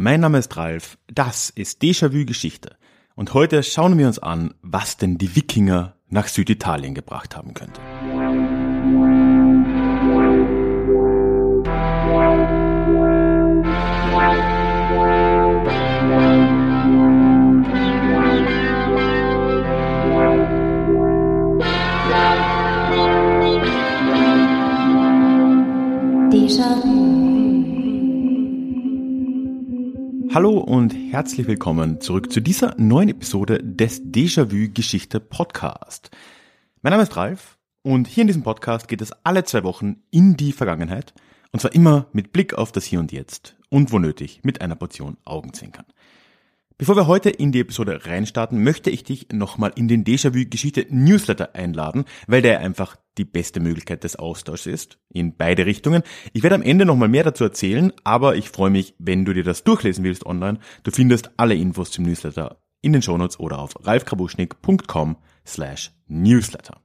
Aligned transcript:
Mein 0.00 0.20
Name 0.20 0.38
ist 0.38 0.56
Ralf, 0.56 0.96
das 1.08 1.50
ist 1.50 1.82
Déjà-vu 1.82 2.24
Geschichte 2.24 2.76
und 3.16 3.34
heute 3.34 3.64
schauen 3.64 3.98
wir 3.98 4.06
uns 4.06 4.20
an, 4.20 4.54
was 4.62 4.96
denn 4.96 5.18
die 5.18 5.34
Wikinger 5.34 5.96
nach 6.08 6.28
Süditalien 6.28 6.94
gebracht 6.94 7.34
haben 7.34 7.52
könnte. 7.52 7.80
Hallo 30.38 30.58
und 30.58 30.94
herzlich 30.94 31.48
willkommen 31.48 32.00
zurück 32.00 32.30
zu 32.30 32.40
dieser 32.40 32.76
neuen 32.78 33.08
Episode 33.08 33.58
des 33.60 34.04
Déjà-vu 34.04 34.72
Geschichte 34.72 35.18
Podcast. 35.18 36.12
Mein 36.80 36.92
Name 36.92 37.02
ist 37.02 37.16
Ralf 37.16 37.58
und 37.82 38.06
hier 38.06 38.20
in 38.20 38.28
diesem 38.28 38.44
Podcast 38.44 38.86
geht 38.86 39.02
es 39.02 39.10
alle 39.24 39.42
zwei 39.42 39.64
Wochen 39.64 39.96
in 40.12 40.36
die 40.36 40.52
Vergangenheit 40.52 41.12
und 41.50 41.58
zwar 41.58 41.74
immer 41.74 42.06
mit 42.12 42.30
Blick 42.30 42.54
auf 42.54 42.70
das 42.70 42.84
Hier 42.84 43.00
und 43.00 43.10
Jetzt 43.10 43.56
und 43.68 43.90
wo 43.90 43.98
nötig 43.98 44.38
mit 44.44 44.60
einer 44.60 44.76
Portion 44.76 45.16
Augenzwinkern. 45.24 45.86
Bevor 46.76 46.94
wir 46.94 47.08
heute 47.08 47.30
in 47.30 47.50
die 47.50 47.58
Episode 47.58 48.06
reinstarten, 48.06 48.62
möchte 48.62 48.90
ich 48.90 49.02
dich 49.02 49.26
nochmal 49.32 49.72
in 49.74 49.88
den 49.88 50.04
Déjà-vu 50.04 50.48
Geschichte 50.48 50.86
Newsletter 50.88 51.56
einladen, 51.56 52.04
weil 52.28 52.42
der 52.42 52.60
einfach 52.60 52.96
die 53.18 53.24
beste 53.24 53.60
Möglichkeit 53.60 54.04
des 54.04 54.16
Austauschs 54.16 54.66
ist, 54.66 54.98
in 55.12 55.36
beide 55.36 55.66
Richtungen. 55.66 56.02
Ich 56.32 56.42
werde 56.42 56.56
am 56.56 56.62
Ende 56.62 56.84
nochmal 56.84 57.08
mehr 57.08 57.24
dazu 57.24 57.44
erzählen, 57.44 57.92
aber 58.04 58.36
ich 58.36 58.50
freue 58.50 58.70
mich, 58.70 58.94
wenn 58.98 59.24
du 59.24 59.34
dir 59.34 59.44
das 59.44 59.64
durchlesen 59.64 60.04
willst 60.04 60.24
online. 60.24 60.58
Du 60.84 60.90
findest 60.90 61.30
alle 61.36 61.54
Infos 61.54 61.90
zum 61.90 62.04
Newsletter 62.04 62.58
in 62.80 62.92
den 62.92 63.02
Shownotes 63.02 63.40
oder 63.40 63.58
auf 63.58 63.74
ralfkrabuschnick.com 63.84 65.16
slash 65.44 65.92
newsletter. 66.06 66.80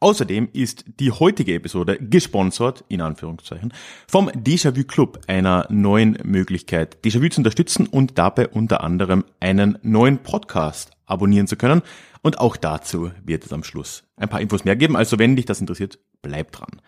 Außerdem 0.00 0.50
ist 0.52 0.84
die 1.00 1.10
heutige 1.10 1.54
Episode 1.54 1.98
gesponsert, 1.98 2.84
in 2.88 3.00
Anführungszeichen, 3.00 3.72
vom 4.06 4.28
Déjà-vu 4.28 4.84
Club, 4.84 5.20
einer 5.28 5.66
neuen 5.70 6.18
Möglichkeit, 6.24 6.98
Déjà-vu 7.02 7.30
zu 7.30 7.40
unterstützen 7.40 7.86
und 7.86 8.18
dabei 8.18 8.48
unter 8.48 8.82
anderem 8.82 9.24
einen 9.40 9.78
neuen 9.82 10.18
Podcast 10.18 10.93
abonnieren 11.06 11.46
zu 11.46 11.56
können. 11.56 11.82
Und 12.22 12.38
auch 12.38 12.56
dazu 12.56 13.10
wird 13.24 13.44
es 13.44 13.52
am 13.52 13.64
Schluss 13.64 14.04
ein 14.16 14.28
paar 14.28 14.40
Infos 14.40 14.64
mehr 14.64 14.76
geben. 14.76 14.96
Also 14.96 15.18
wenn 15.18 15.36
dich 15.36 15.44
das 15.44 15.60
interessiert, 15.60 15.98
bleib 16.22 16.52
dran. 16.52 16.80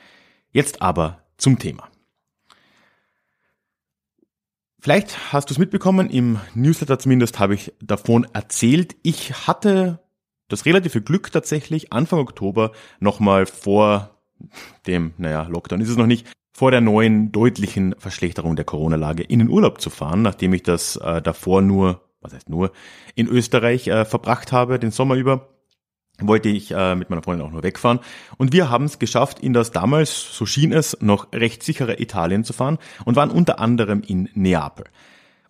Jetzt 0.53 0.83
aber 0.83 1.22
zum 1.36 1.59
Thema. 1.59 1.89
Vielleicht 4.81 5.33
hast 5.33 5.50
du 5.50 5.55
es 5.55 5.59
mitbekommen, 5.59 6.09
im 6.09 6.39
Newsletter 6.55 6.98
zumindest 6.98 7.41
habe 7.41 7.55
ich 7.55 7.72
davon 7.81 8.25
erzählt. 8.33 8.94
Ich 9.03 9.47
hatte 9.47 9.99
das 10.49 10.65
relative 10.65 11.03
Glück 11.03 11.32
tatsächlich, 11.32 11.93
Anfang 11.93 12.21
Oktober 12.21 12.71
nochmal 13.00 13.47
vor 13.47 14.16
dem, 14.87 15.12
naja, 15.19 15.43
Lockdown 15.43 15.81
ist 15.81 15.88
es 15.88 15.97
noch 15.97 16.06
nicht, 16.06 16.28
vor 16.53 16.71
der 16.71 16.81
neuen 16.81 17.32
deutlichen 17.32 17.94
Verschlechterung 17.99 18.56
der 18.56 18.65
Corona-Lage 18.65 19.22
in 19.22 19.41
den 19.41 19.49
Urlaub 19.50 19.81
zu 19.81 19.91
fahren, 19.91 20.22
nachdem 20.22 20.55
ich 20.55 20.62
das 20.62 20.97
äh, 20.97 21.21
davor 21.21 21.62
nur, 21.62 22.06
was 22.21 22.32
heißt 22.32 22.49
nur, 22.49 22.72
in 23.15 23.28
Österreich 23.28 23.88
äh, 23.88 24.04
verbracht 24.04 24.53
habe, 24.53 24.78
den 24.78 24.91
Sommer 24.91 25.15
über 25.15 25.49
wollte 26.19 26.49
ich 26.49 26.71
äh, 26.72 26.94
mit 26.94 27.10
meiner 27.10 27.22
Freundin 27.22 27.47
auch 27.47 27.53
nur 27.53 27.62
wegfahren. 27.62 28.00
Und 28.38 28.53
wir 28.53 28.71
haben 28.71 28.84
es 28.84 28.99
geschafft, 28.99 29.38
in 29.38 29.53
das 29.53 29.71
damals, 29.71 30.34
so 30.34 30.47
schien 30.47 30.72
es, 30.72 30.97
noch 31.00 31.32
recht 31.32 31.62
sichere 31.62 32.00
Italien 32.00 32.44
zu 32.44 32.53
fahren 32.53 32.78
und 33.05 33.16
waren 33.16 33.31
unter 33.31 33.60
anderem 33.60 34.03
in 34.06 34.31
Neapel. 34.34 34.87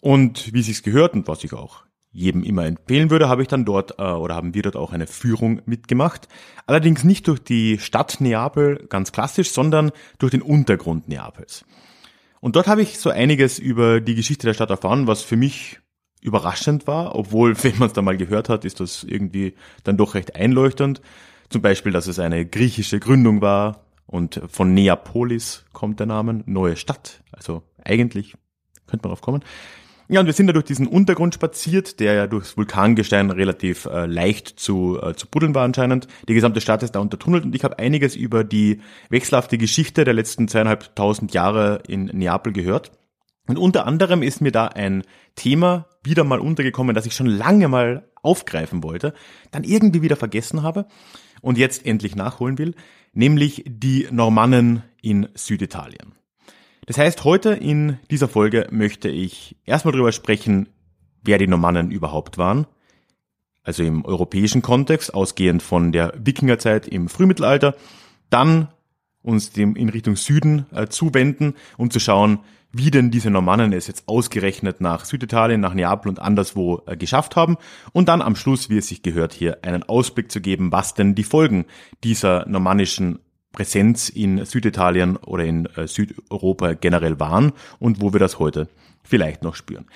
Und 0.00 0.52
wie 0.52 0.62
sich's 0.62 0.82
gehört 0.82 1.14
und 1.14 1.28
was 1.28 1.44
ich 1.44 1.52
auch 1.52 1.84
jedem 2.10 2.42
immer 2.42 2.64
empfehlen 2.64 3.10
würde, 3.10 3.28
habe 3.28 3.42
ich 3.42 3.48
dann 3.48 3.64
dort 3.64 3.98
äh, 3.98 4.02
oder 4.02 4.34
haben 4.34 4.54
wir 4.54 4.62
dort 4.62 4.76
auch 4.76 4.92
eine 4.92 5.06
Führung 5.06 5.60
mitgemacht. 5.66 6.28
Allerdings 6.66 7.04
nicht 7.04 7.28
durch 7.28 7.40
die 7.40 7.78
Stadt 7.78 8.20
Neapel 8.20 8.86
ganz 8.88 9.12
klassisch, 9.12 9.50
sondern 9.50 9.92
durch 10.18 10.30
den 10.30 10.42
Untergrund 10.42 11.08
Neapels. 11.08 11.64
Und 12.40 12.56
dort 12.56 12.68
habe 12.68 12.82
ich 12.82 12.98
so 12.98 13.10
einiges 13.10 13.58
über 13.58 14.00
die 14.00 14.14
Geschichte 14.14 14.46
der 14.46 14.54
Stadt 14.54 14.70
erfahren, 14.70 15.06
was 15.06 15.22
für 15.22 15.36
mich 15.36 15.80
überraschend 16.20 16.86
war, 16.86 17.14
obwohl, 17.14 17.54
wenn 17.64 17.78
man 17.78 17.88
es 17.88 17.94
da 17.94 18.02
mal 18.02 18.16
gehört 18.16 18.48
hat, 18.48 18.64
ist 18.64 18.80
das 18.80 19.04
irgendwie 19.04 19.54
dann 19.84 19.96
doch 19.96 20.14
recht 20.14 20.36
einleuchtend. 20.36 21.00
Zum 21.48 21.62
Beispiel, 21.62 21.92
dass 21.92 22.06
es 22.06 22.18
eine 22.18 22.44
griechische 22.44 22.98
Gründung 22.98 23.40
war 23.40 23.84
und 24.06 24.40
von 24.48 24.74
Neapolis 24.74 25.64
kommt 25.72 26.00
der 26.00 26.06
Name, 26.06 26.42
neue 26.46 26.76
Stadt. 26.76 27.22
Also 27.32 27.62
eigentlich 27.84 28.34
könnte 28.86 29.06
man 29.06 29.10
drauf 29.10 29.20
kommen. 29.20 29.42
Ja, 30.08 30.20
und 30.20 30.26
wir 30.26 30.32
sind 30.32 30.46
da 30.46 30.52
durch 30.52 30.64
diesen 30.64 30.86
Untergrund 30.86 31.34
spaziert, 31.34 31.98
der 31.98 32.14
ja 32.14 32.26
durchs 32.28 32.56
Vulkangestein 32.56 33.30
relativ 33.32 33.86
äh, 33.86 34.06
leicht 34.06 34.48
zu, 34.48 35.00
äh, 35.02 35.14
zu 35.14 35.26
buddeln 35.26 35.54
war 35.56 35.64
anscheinend. 35.64 36.06
Die 36.28 36.34
gesamte 36.34 36.60
Stadt 36.60 36.84
ist 36.84 36.92
da 36.92 37.00
untertunnelt 37.00 37.44
und 37.44 37.56
ich 37.56 37.64
habe 37.64 37.80
einiges 37.80 38.14
über 38.14 38.44
die 38.44 38.80
wechselhafte 39.10 39.58
Geschichte 39.58 40.04
der 40.04 40.14
letzten 40.14 40.46
zweieinhalbtausend 40.46 41.34
Jahre 41.34 41.82
in 41.88 42.04
Neapel 42.04 42.52
gehört. 42.52 42.92
Und 43.46 43.58
unter 43.58 43.86
anderem 43.86 44.22
ist 44.22 44.40
mir 44.40 44.52
da 44.52 44.66
ein 44.66 45.02
Thema 45.36 45.86
wieder 46.02 46.24
mal 46.24 46.40
untergekommen, 46.40 46.94
das 46.94 47.06
ich 47.06 47.14
schon 47.14 47.26
lange 47.26 47.68
mal 47.68 48.08
aufgreifen 48.22 48.82
wollte, 48.82 49.14
dann 49.50 49.64
irgendwie 49.64 50.02
wieder 50.02 50.16
vergessen 50.16 50.62
habe 50.62 50.86
und 51.42 51.58
jetzt 51.58 51.86
endlich 51.86 52.16
nachholen 52.16 52.58
will, 52.58 52.74
nämlich 53.12 53.64
die 53.66 54.08
Normannen 54.10 54.82
in 55.00 55.28
Süditalien. 55.34 56.14
Das 56.86 56.98
heißt, 56.98 57.24
heute 57.24 57.50
in 57.50 57.98
dieser 58.10 58.28
Folge 58.28 58.68
möchte 58.70 59.08
ich 59.08 59.56
erstmal 59.64 59.92
darüber 59.92 60.12
sprechen, 60.12 60.68
wer 61.22 61.38
die 61.38 61.48
Normannen 61.48 61.90
überhaupt 61.90 62.38
waren. 62.38 62.66
Also 63.62 63.82
im 63.82 64.04
europäischen 64.04 64.62
Kontext, 64.62 65.12
ausgehend 65.12 65.62
von 65.62 65.90
der 65.90 66.12
Wikingerzeit 66.16 66.86
im 66.86 67.08
Frühmittelalter. 67.08 67.74
Dann 68.30 68.68
uns 69.26 69.50
dem 69.50 69.76
in 69.76 69.88
Richtung 69.88 70.16
Süden 70.16 70.66
äh, 70.72 70.86
zuwenden, 70.86 71.54
um 71.76 71.90
zu 71.90 71.98
schauen, 72.00 72.38
wie 72.72 72.90
denn 72.90 73.10
diese 73.10 73.30
Normannen 73.30 73.72
es 73.72 73.86
jetzt 73.86 74.06
ausgerechnet 74.06 74.80
nach 74.80 75.04
Süditalien, 75.04 75.60
nach 75.60 75.74
Neapel 75.74 76.08
und 76.08 76.20
anderswo 76.20 76.82
äh, 76.86 76.96
geschafft 76.96 77.36
haben. 77.36 77.56
Und 77.92 78.08
dann 78.08 78.22
am 78.22 78.36
Schluss, 78.36 78.70
wie 78.70 78.78
es 78.78 78.88
sich 78.88 79.02
gehört, 79.02 79.32
hier 79.32 79.58
einen 79.62 79.82
Ausblick 79.82 80.30
zu 80.30 80.40
geben, 80.40 80.72
was 80.72 80.94
denn 80.94 81.14
die 81.14 81.24
Folgen 81.24 81.66
dieser 82.04 82.46
normannischen 82.48 83.18
Präsenz 83.52 84.10
in 84.10 84.44
Süditalien 84.44 85.16
oder 85.16 85.44
in 85.44 85.66
äh, 85.76 85.88
Südeuropa 85.88 86.74
generell 86.74 87.18
waren 87.18 87.52
und 87.78 88.00
wo 88.00 88.12
wir 88.12 88.20
das 88.20 88.38
heute 88.38 88.68
vielleicht 89.02 89.42
noch 89.42 89.54
spüren. 89.54 89.86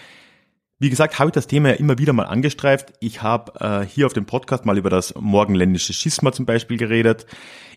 Wie 0.82 0.88
gesagt, 0.88 1.18
habe 1.18 1.28
ich 1.28 1.34
das 1.34 1.46
Thema 1.46 1.68
ja 1.68 1.74
immer 1.74 1.98
wieder 1.98 2.14
mal 2.14 2.24
angestreift. 2.24 2.94
Ich 3.00 3.20
habe 3.20 3.52
äh, 3.60 3.86
hier 3.86 4.06
auf 4.06 4.14
dem 4.14 4.24
Podcast 4.24 4.64
mal 4.64 4.78
über 4.78 4.88
das 4.88 5.14
morgenländische 5.14 5.92
Schisma 5.92 6.32
zum 6.32 6.46
Beispiel 6.46 6.78
geredet, 6.78 7.26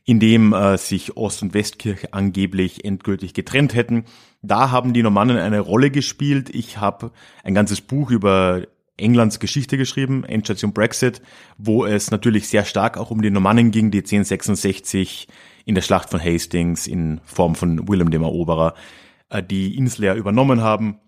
in 0.06 0.22
dem 0.22 0.53
äh, 0.53 0.78
sich 0.78 1.18
Ost- 1.18 1.41
und 1.41 1.53
Westkirche 1.53 2.14
angeblich 2.14 2.86
endgültig 2.86 3.34
getrennt 3.34 3.76
hätten. 3.76 4.05
Da 4.41 4.72
haben 4.72 4.94
die 4.94 5.03
Normannen 5.03 5.35
eine 5.35 5.59
Rolle 5.59 5.91
gespielt. 5.91 6.50
Ich 6.55 6.78
habe 6.78 7.11
ein 7.44 7.53
ganzes 7.53 7.82
Buch 7.82 8.09
über 8.09 8.61
Englands 8.96 9.41
Geschichte 9.41 9.78
geschrieben, 9.78 10.23
Endstation 10.23 10.72
Brexit, 10.72 11.22
wo 11.58 11.85
es 11.85 12.09
natürlich 12.09 12.47
sehr 12.47 12.64
stark 12.64 12.97
auch 12.97 13.11
um 13.11 13.22
die 13.22 13.32
Normannen 13.32 13.72
ging, 13.72 13.91
die 13.91 13.97
1066 13.97 15.28
in 15.66 15.76
der 15.76 15.82
Schlacht 15.82 16.09
von 16.09 16.23
Hastings 16.23 16.88
in 16.88 17.20
Form 17.26 17.55
von 17.55 17.85
Willem 17.90 18.11
dem 18.11 18.23
Eroberer 18.23 18.76
äh, 19.28 19.44
die 19.44 19.76
Insel 19.76 20.05
ja 20.05 20.16
übernommen 20.16 20.61
haben. 20.61 21.00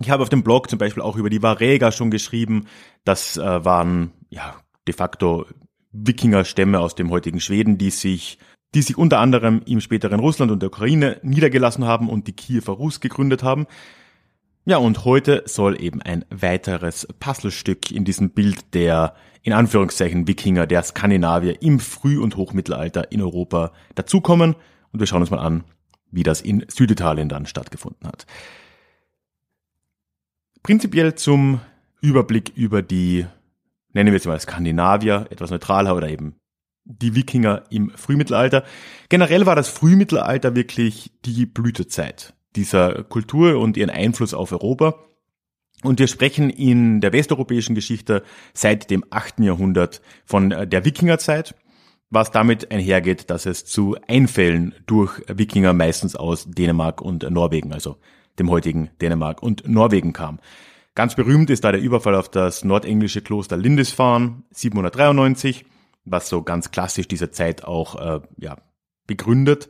Ich 0.00 0.10
habe 0.10 0.22
auf 0.22 0.28
dem 0.28 0.42
Blog 0.42 0.70
zum 0.70 0.78
Beispiel 0.78 1.02
auch 1.02 1.16
über 1.16 1.30
die 1.30 1.42
Varega 1.42 1.92
schon 1.92 2.10
geschrieben. 2.10 2.66
Das 3.04 3.36
äh, 3.36 3.64
waren 3.64 4.12
ja 4.30 4.56
de 4.88 4.94
facto 4.94 5.46
Wikingerstämme 5.92 6.80
aus 6.80 6.94
dem 6.94 7.10
heutigen 7.10 7.40
Schweden, 7.40 7.76
die 7.78 7.90
sich 7.90 8.38
die 8.74 8.82
sich 8.82 8.96
unter 8.96 9.18
anderem 9.18 9.62
im 9.66 9.80
späteren 9.80 10.20
Russland 10.20 10.52
und 10.52 10.62
der 10.62 10.68
Ukraine 10.68 11.18
niedergelassen 11.22 11.84
haben 11.84 12.08
und 12.08 12.28
die 12.28 12.32
Kiewer 12.32 12.74
Rus 12.74 13.00
gegründet 13.00 13.42
haben. 13.42 13.66
Ja, 14.64 14.76
und 14.76 15.04
heute 15.04 15.42
soll 15.46 15.82
eben 15.82 16.02
ein 16.02 16.24
weiteres 16.30 17.08
Puzzlestück 17.18 17.90
in 17.90 18.04
diesem 18.04 18.30
Bild 18.30 18.74
der 18.74 19.14
in 19.42 19.54
Anführungszeichen 19.54 20.28
Wikinger, 20.28 20.66
der 20.66 20.82
Skandinavier 20.82 21.62
im 21.62 21.80
Früh- 21.80 22.20
und 22.20 22.36
Hochmittelalter 22.36 23.10
in 23.10 23.22
Europa 23.22 23.72
dazukommen. 23.94 24.54
Und 24.92 25.00
wir 25.00 25.06
schauen 25.06 25.22
uns 25.22 25.30
mal 25.30 25.38
an, 25.38 25.64
wie 26.10 26.22
das 26.22 26.42
in 26.42 26.64
Süditalien 26.68 27.28
dann 27.28 27.46
stattgefunden 27.46 28.06
hat. 28.06 28.26
Prinzipiell 30.62 31.14
zum 31.14 31.60
Überblick 32.00 32.52
über 32.54 32.82
die, 32.82 33.26
nennen 33.92 34.08
wir 34.08 34.14
jetzt 34.14 34.26
mal 34.26 34.38
Skandinavier, 34.38 35.26
etwas 35.30 35.50
neutraler 35.50 35.96
oder 35.96 36.08
eben 36.08 36.36
die 36.84 37.14
Wikinger 37.14 37.64
im 37.70 37.90
Frühmittelalter. 37.90 38.64
Generell 39.08 39.46
war 39.46 39.56
das 39.56 39.68
Frühmittelalter 39.68 40.54
wirklich 40.54 41.12
die 41.24 41.46
Blütezeit 41.46 42.34
dieser 42.56 43.04
Kultur 43.04 43.58
und 43.58 43.76
ihren 43.76 43.90
Einfluss 43.90 44.34
auf 44.34 44.52
Europa. 44.52 44.96
Und 45.82 45.98
wir 45.98 46.08
sprechen 46.08 46.50
in 46.50 47.00
der 47.00 47.12
westeuropäischen 47.12 47.74
Geschichte 47.74 48.22
seit 48.52 48.90
dem 48.90 49.04
8. 49.08 49.40
Jahrhundert 49.40 50.02
von 50.24 50.50
der 50.50 50.84
Wikingerzeit, 50.84 51.54
was 52.10 52.32
damit 52.32 52.70
einhergeht, 52.70 53.30
dass 53.30 53.46
es 53.46 53.64
zu 53.64 53.96
Einfällen 54.06 54.74
durch 54.86 55.22
Wikinger 55.28 55.72
meistens 55.72 56.16
aus 56.16 56.46
Dänemark 56.50 57.00
und 57.00 57.28
Norwegen, 57.30 57.72
also 57.72 57.96
dem 58.38 58.50
heutigen 58.50 58.90
Dänemark 59.00 59.42
und 59.42 59.68
Norwegen 59.68 60.12
kam. 60.12 60.38
Ganz 60.94 61.14
berühmt 61.14 61.50
ist 61.50 61.64
da 61.64 61.72
der 61.72 61.80
Überfall 61.80 62.14
auf 62.14 62.28
das 62.28 62.64
nordenglische 62.64 63.22
Kloster 63.22 63.56
Lindisfarne 63.56 64.42
793, 64.50 65.64
was 66.04 66.28
so 66.28 66.42
ganz 66.42 66.70
klassisch 66.70 67.08
diese 67.08 67.30
Zeit 67.30 67.64
auch 67.64 67.96
äh, 67.96 68.20
ja, 68.38 68.56
begründet. 69.06 69.68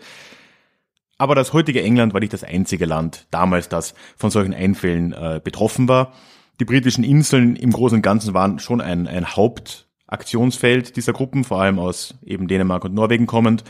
Aber 1.19 1.35
das 1.35 1.53
heutige 1.53 1.83
England 1.83 2.15
war 2.15 2.21
nicht 2.21 2.33
das 2.33 2.45
einzige 2.45 2.87
Land 2.87 3.27
damals, 3.31 3.69
das 3.69 3.95
von 4.17 4.31
solchen 4.31 4.55
Einfällen 4.55 5.13
äh, 5.13 5.41
betroffen 5.45 5.87
war. 5.87 6.15
Die 6.61 6.65
britischen 6.65 7.05
Inseln 7.05 7.57
im 7.57 7.73
Großen 7.73 7.97
und 7.97 8.03
Ganzen 8.03 8.33
waren 8.33 8.59
schon 8.59 8.81
ein, 8.81 9.07
ein 9.07 9.37
Hauptaktionsfeld 9.37 10.97
dieser 10.97 11.13
Gruppen, 11.13 11.45
vor 11.45 11.61
allem 11.61 11.79
aus 11.79 12.15
eben 12.25 12.49
Dänemark 12.49 12.85
und 12.85 12.95
Norwegen 12.95 13.27
kommend. 13.27 13.65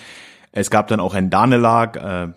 Es 0.52 0.70
gab 0.70 0.86
dann 0.88 1.00
auch 1.00 1.14
ein 1.14 1.30
Danelag, 1.30 1.96
äh, 1.96 2.32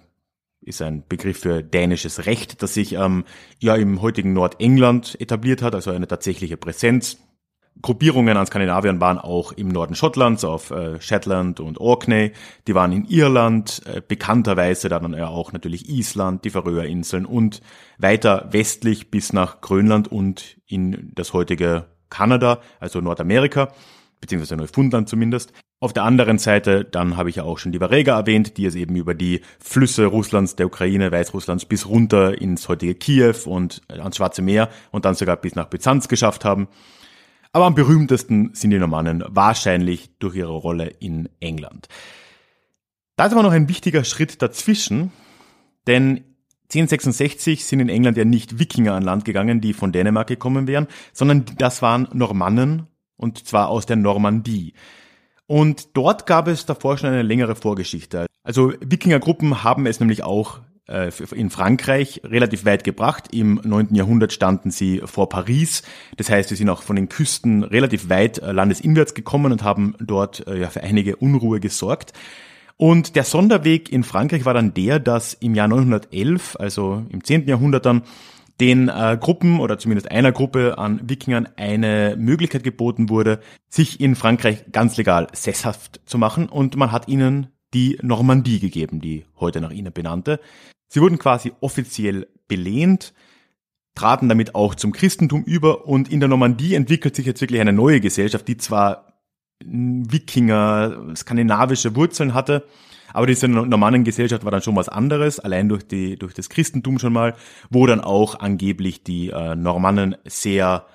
ist 0.66 0.82
ein 0.82 1.04
Begriff 1.08 1.40
für 1.40 1.64
dänisches 1.64 2.26
Recht, 2.26 2.62
das 2.62 2.74
sich 2.74 2.94
ähm, 2.94 3.26
ja 3.60 3.76
im 3.76 4.02
heutigen 4.02 4.34
Nordengland 4.34 5.20
etabliert 5.20 5.62
hat, 5.62 5.76
also 5.76 5.92
eine 5.92 6.08
tatsächliche 6.08 6.58
Präsenz. 6.58 7.18
Gruppierungen 7.82 8.38
an 8.38 8.46
Skandinavien 8.46 9.02
waren 9.02 9.18
auch 9.18 9.52
im 9.52 9.68
Norden 9.68 9.96
Schottlands 9.96 10.44
auf 10.44 10.72
äh, 10.72 11.02
Shetland 11.02 11.60
und 11.60 11.80
Orkney. 11.80 12.32
Die 12.68 12.76
waren 12.76 12.92
in 12.92 13.06
Irland, 13.06 13.82
äh, 13.86 14.02
bekannterweise 14.08 14.90
dann 14.90 15.14
ja 15.14 15.28
auch 15.28 15.54
natürlich 15.54 15.90
Island, 15.90 16.46
die 16.46 16.52
Färöerinseln 16.52 17.26
und 17.26 17.62
weiter 17.98 18.48
westlich 18.52 19.10
bis 19.10 19.34
nach 19.34 19.62
Grönland 19.62 20.12
und 20.12 20.58
in 20.68 21.12
das 21.16 21.34
heutige 21.34 21.86
Kanada, 22.10 22.60
also 22.80 23.02
Nordamerika, 23.02 23.74
beziehungsweise 24.22 24.56
Neufundland 24.56 25.10
zumindest. 25.10 25.52
Auf 25.84 25.92
der 25.92 26.04
anderen 26.04 26.38
Seite, 26.38 26.86
dann 26.86 27.18
habe 27.18 27.30
ich 27.30 27.36
ja 27.36 27.44
auch 27.44 27.58
schon 27.58 27.74
die 27.74 27.82
Varega 27.82 28.18
erwähnt, 28.18 28.56
die 28.56 28.64
es 28.64 28.74
eben 28.74 28.96
über 28.96 29.14
die 29.14 29.42
Flüsse 29.60 30.06
Russlands, 30.06 30.56
der 30.56 30.68
Ukraine, 30.68 31.12
Weißrusslands 31.12 31.66
bis 31.66 31.90
runter 31.90 32.40
ins 32.40 32.70
heutige 32.70 32.96
Kiew 32.96 33.36
und 33.48 33.82
äh, 33.90 34.00
ans 34.00 34.16
Schwarze 34.16 34.42
Meer 34.42 34.70
und 34.92 35.04
dann 35.04 35.16
sogar 35.16 35.36
bis 35.36 35.56
nach 35.56 35.66
Byzanz 35.66 36.08
geschafft 36.08 36.46
haben. 36.46 36.70
Aber 37.52 37.66
am 37.66 37.76
berühmtesten 37.76 38.52
sind 38.54 38.70
die 38.70 38.80
Normannen 38.80 39.26
wahrscheinlich 39.28 40.12
durch 40.20 40.38
ihre 40.38 40.54
Rolle 40.54 40.88
in 40.88 41.28
England. 41.42 41.90
Da 43.18 43.26
ist 43.26 43.34
aber 43.34 43.44
noch 43.44 43.52
ein 43.52 43.68
wichtiger 43.68 44.06
Schritt 44.06 44.42
dazwischen, 44.42 45.12
denn 45.86 46.24
1066 46.74 47.66
sind 47.66 47.82
in 47.82 47.90
England 47.90 48.16
ja 48.16 48.24
nicht 48.24 48.58
Wikinger 48.58 48.94
an 48.94 49.04
Land 49.04 49.26
gegangen, 49.26 49.60
die 49.60 49.74
von 49.74 49.92
Dänemark 49.92 50.28
gekommen 50.28 50.66
wären, 50.66 50.88
sondern 51.12 51.44
das 51.58 51.82
waren 51.82 52.08
Normannen 52.14 52.88
und 53.18 53.46
zwar 53.46 53.68
aus 53.68 53.86
der 53.86 53.98
Normandie. 53.98 54.76
Und 55.54 55.96
dort 55.96 56.26
gab 56.26 56.48
es 56.48 56.66
davor 56.66 56.98
schon 56.98 57.12
eine 57.12 57.22
längere 57.22 57.54
Vorgeschichte. 57.54 58.26
Also 58.42 58.74
Wikingergruppen 58.84 59.64
haben 59.64 59.86
es 59.86 60.00
nämlich 60.00 60.24
auch 60.24 60.62
äh, 60.88 61.12
in 61.36 61.52
Frankreich 61.52 62.22
relativ 62.24 62.66
weit 62.66 62.84
gebracht. 62.84 63.28
Im 63.32 63.62
9. 63.64 63.94
Jahrhundert 63.94 64.34
standen 64.34 64.72
sie 64.72 65.04
vor 65.06 65.30
Paris. 65.30 65.84
Das 66.18 66.32
heißt, 66.32 66.50
sie 66.50 66.56
sind 66.56 66.70
auch 66.70 66.82
von 66.82 66.96
den 66.96 67.08
Küsten 67.08 67.64
relativ 67.64 68.10
weit 68.10 68.40
äh, 68.40 68.52
landeseinwärts 68.52 69.14
gekommen 69.14 69.52
und 69.52 69.62
haben 69.62 69.94
dort 70.00 70.48
äh, 70.48 70.60
ja, 70.60 70.72
für 70.72 70.82
einige 70.82 71.18
Unruhe 71.18 71.60
gesorgt. 71.60 72.14
Und 72.78 73.16
der 73.16 73.24
Sonderweg 73.24 73.92
in 73.92 74.04
Frankreich 74.04 74.46
war 74.46 74.56
dann 74.56 74.74
der, 74.74 75.00
dass 75.00 75.36
im 75.36 75.54
Jahr 75.54 75.68
911, 75.68 76.56
also 76.60 77.06
im 77.12 77.24
10. 77.24 77.48
Jahrhundert 77.48 77.86
dann, 77.86 78.02
den 78.60 78.90
äh, 78.90 79.18
Gruppen 79.20 79.60
oder 79.60 79.78
zumindest 79.78 80.12
einer 80.12 80.32
Gruppe 80.32 80.78
an 80.78 81.02
Wikingern 81.04 81.50
eine 81.58 82.16
Möglichkeit 82.18 82.64
geboten 82.64 83.10
wurde, 83.10 83.40
sich 83.70 84.00
in 84.00 84.16
Frankreich 84.16 84.66
ganz 84.72 84.98
legal 84.98 85.28
sesshaft 85.34 86.02
zu 86.06 86.18
machen 86.18 86.50
und 86.50 86.76
man 86.76 86.92
hat 86.92 87.08
ihnen 87.08 87.48
die 87.74 87.98
Normandie 88.02 88.60
gegeben, 88.60 89.02
die 89.02 89.26
heute 89.40 89.60
nach 89.60 89.72
ihnen 89.72 89.92
benannte. 89.92 90.40
Sie 90.88 91.02
wurden 91.02 91.18
quasi 91.18 91.52
offiziell 91.60 92.28
belehnt, 92.48 93.14
traten 93.96 94.30
damit 94.30 94.54
auch 94.54 94.76
zum 94.76 94.92
Christentum 94.92 95.44
über 95.44 95.88
und 95.88 96.12
in 96.12 96.20
der 96.20 96.30
Normandie 96.30 96.76
entwickelt 96.76 97.16
sich 97.16 97.26
jetzt 97.26 97.42
wirklich 97.42 97.62
eine 97.62 97.74
neue 97.74 98.00
Gesellschaft, 98.00 98.48
die 98.48 98.58
zwar 98.58 99.14
Wikinger, 99.66 101.16
skandinavische 101.16 101.96
Wurzeln 101.96 102.34
hatte, 102.34 102.68
aber 103.14 103.28
diese 103.28 103.48
Normannengesellschaft 103.48 104.44
war 104.44 104.52
dann 104.52 104.62
schon 104.62 104.76
was 104.76 104.90
anderes, 104.90 105.40
allein 105.40 105.70
durch, 105.70 105.88
die, 105.88 106.18
durch 106.18 106.34
das 106.34 106.50
Christentum 106.50 107.00
schon 107.00 107.14
mal, 107.14 107.36
wo 107.70 107.86
dann 107.86 108.02
auch 108.02 108.40
angeblich 108.40 109.04
die 109.04 109.30
äh, 109.30 109.56
Normannen 109.56 110.18
sehr 110.26 110.86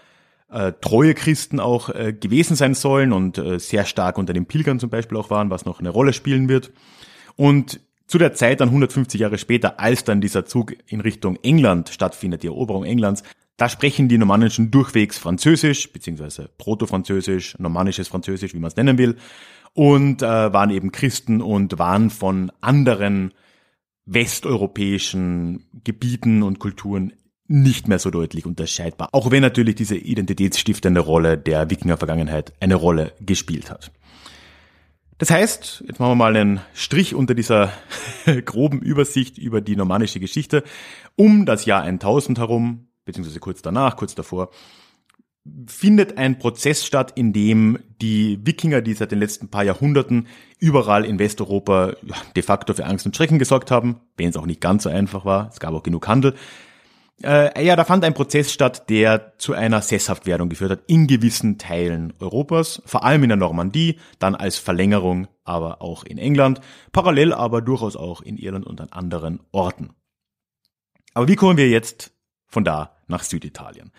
äh, 0.51 0.73
treue 0.81 1.15
Christen 1.15 1.61
auch 1.61 1.91
äh, 1.91 2.13
gewesen 2.13 2.57
sein 2.57 2.75
sollen 2.75 3.13
und 3.13 3.39
äh, 3.39 3.59
sehr 3.59 3.85
stark 3.85 4.19
unter 4.19 4.33
den 4.33 4.47
Pilgern 4.47 4.81
zum 4.81 4.91
Beispiel 4.91 5.19
auch 5.19 5.31
waren, 5.31 5.51
was 5.51 5.65
noch 5.65 5.81
eine 5.81 5.91
Rolle 5.91 6.13
spielen 6.13 6.49
wird. 6.49 6.73
Und 7.37 7.81
zu 8.07 8.19
der 8.19 8.33
Zeit 8.33 8.61
dann 8.61 8.69
150 8.69 9.21
Jahre 9.21 9.39
später, 9.39 9.79
als 9.79 10.05
dann 10.05 10.21
dieser 10.21 10.47
Zug 10.47 10.75
in 10.87 11.01
Richtung 11.01 11.37
England 11.43 11.91
stattfindet, 11.91 12.43
die 12.43 12.47
Eroberung 12.47 12.85
Englands, 12.85 13.23
da 13.59 13.69
sprechen 13.69 14.09
die 14.09 14.17
Normannen 14.17 14.51
schon 14.51 14.71
durchwegs 14.71 15.19
Französisch, 15.19 15.93
beziehungsweise 15.93 16.49
Proto-Französisch, 16.59 17.59
normannisches 17.59 18.09
Französisch, 18.09 18.55
wie 18.55 18.59
man 18.59 18.69
es 18.69 18.77
nennen 18.77 18.97
will 18.97 19.17
und 19.79 20.23
äh, 20.23 20.53
waren 20.53 20.71
eben 20.71 20.91
Christen 20.91 21.41
und 21.41 21.79
waren 21.79 22.11
von 22.11 22.51
anderen 22.61 23.33
westeuropäischen 24.07 25.69
Gebieten 25.85 26.43
und 26.43 26.59
Kulturen 26.59 27.13
nicht 27.47 27.87
mehr 27.87 28.01
so 28.01 28.11
deutlich 28.11 28.45
unterscheidbar. 28.45 29.11
Auch 29.13 29.31
wenn 29.31 29.41
natürlich 29.41 29.77
diese 29.77 29.97
identitätsstiftende 29.97 30.99
Rolle 30.99 31.39
der 31.39 31.71
Wikinger-Vergangenheit 31.71 32.55
eine 32.59 32.75
Rolle 32.75 33.13
gespielt 33.21 33.71
hat. 33.71 33.93
Das 35.19 35.31
heißt, 35.31 35.85
jetzt 35.87 36.01
machen 36.01 36.11
wir 36.11 36.17
mal 36.17 36.35
einen 36.35 36.61
Strich 36.75 37.15
unter 37.15 37.37
dieser 37.37 37.73
groben 38.47 38.81
Übersicht 38.81 39.39
über 39.39 39.61
die 39.61 39.77
normannische 39.77 40.19
Geschichte. 40.19 40.65
Um 41.15 41.47
das 41.47 41.67
Jahr 41.67 41.83
1000 41.83 42.41
herum, 42.41 42.89
beziehungsweise 43.05 43.39
kurz 43.39 43.63
danach, 43.63 43.95
kurz 43.95 44.17
davor, 44.17 44.51
findet 45.67 46.19
ein 46.19 46.39
Prozess 46.39 46.85
statt, 46.85 47.13
in 47.15 47.33
dem 47.33 47.79
die 48.01 48.39
Wikinger, 48.45 48.81
die 48.81 48.95
seit 48.95 49.11
den 49.13 49.19
letzten 49.19 49.49
paar 49.49 49.65
Jahrhunderten 49.65 50.27
überall 50.59 51.05
in 51.05 51.19
Westeuropa 51.19 51.95
de 52.35 52.43
facto 52.43 52.75
für 52.75 52.87
Angst 52.87 53.07
und 53.07 53.17
Schrecken 53.17 53.39
gesorgt 53.39 53.71
haben, 53.71 54.01
wenn 54.17 54.29
es 54.29 54.37
auch 54.37 54.47
nicht 54.47 54.61
ganz 54.61 54.85
so 54.85 54.89
einfach 54.89 55.25
war, 55.25 55.51
es 55.53 55.61
gab 55.61 55.75
auch 55.75 55.83
genug 55.83 56.07
Handel. 56.09 56.35
Äh, 57.23 57.65
ja, 57.65 57.75
da 57.75 57.85
fand 57.85 58.05
ein 58.05 58.15
Prozess 58.15 58.53
statt, 58.53 58.89
der 58.91 59.37
zu 59.39 59.53
einer 59.53 59.83
Sesshaftwerdung 59.83 60.49
geführt 60.49 60.71
hat 60.71 60.81
in 60.87 61.09
gewissen 61.09 61.59
Teilen 61.59 62.13
Europas, 62.21 62.81
vor 62.87 63.05
allem 63.05 63.25
in 63.25 63.31
der 63.31 63.37
Normandie, 63.37 63.99
dann 64.21 64.37
als 64.37 64.59
Verlängerung 64.59 65.27
aber 65.45 65.83
auch 65.83 66.05
in 66.05 66.19
England, 66.19 66.61
parallel 66.93 67.33
aber 67.33 67.61
durchaus 67.61 67.97
auch 67.97 68.23
in 68.23 68.37
Irland 68.37 68.67
und 68.67 68.81
an 68.81 68.91
anderen 68.91 69.41
Orten. 69.51 69.91
Aber 71.15 71.27
wie 71.27 71.37
kommen 71.37 71.57
wir 71.57 71.69
jetzt 71.69 72.13
von 72.47 72.65
da 72.65 72.97
nach 73.09 73.25
Süditalien? 73.25 73.91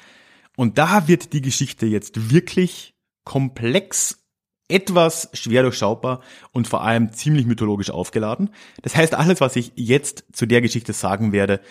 Und 0.60 0.78
da 0.78 1.08
wird 1.08 1.32
die 1.32 1.42
Geschichte 1.42 1.86
jetzt 1.86 2.32
wirklich 2.32 2.94
komplex, 3.24 4.26
etwas 4.68 5.30
schwer 5.32 5.62
durchschaubar 5.62 6.20
und 6.52 6.68
vor 6.68 6.84
allem 6.84 7.14
ziemlich 7.14 7.46
mythologisch 7.46 7.92
aufgeladen. 7.92 8.50
Das 8.82 8.94
heißt, 8.94 9.16
alles, 9.16 9.40
was 9.40 9.56
ich 9.56 9.72
jetzt 9.78 10.26
zu 10.34 10.46
der 10.46 10.60
Geschichte 10.60 10.92
sagen 10.92 11.32
werde, 11.32 11.62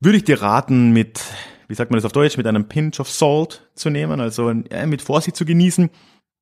würde 0.00 0.16
ich 0.16 0.24
dir 0.24 0.42
raten, 0.42 0.90
mit, 0.90 1.20
wie 1.68 1.76
sagt 1.76 1.92
man 1.92 1.98
das 1.98 2.04
auf 2.06 2.10
Deutsch, 2.10 2.36
mit 2.36 2.48
einem 2.48 2.66
Pinch 2.66 2.98
of 2.98 3.08
Salt 3.08 3.70
zu 3.76 3.88
nehmen, 3.88 4.20
also 4.20 4.50
äh, 4.50 4.86
mit 4.86 5.00
Vorsicht 5.00 5.36
zu 5.36 5.44
genießen. 5.44 5.90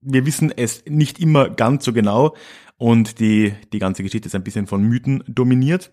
Wir 0.01 0.25
wissen 0.25 0.51
es 0.51 0.87
nicht 0.87 1.21
immer 1.21 1.51
ganz 1.51 1.85
so 1.85 1.93
genau 1.93 2.35
und 2.79 3.21
die, 3.21 3.55
die 3.75 3.81
ganze 3.81 4.03
Geschichte 4.03 4.29
ist 4.29 4.35
ein 4.35 4.45
bisschen 4.45 4.67
von 4.67 4.83
Mythen 4.83 5.25
dominiert. 5.29 5.91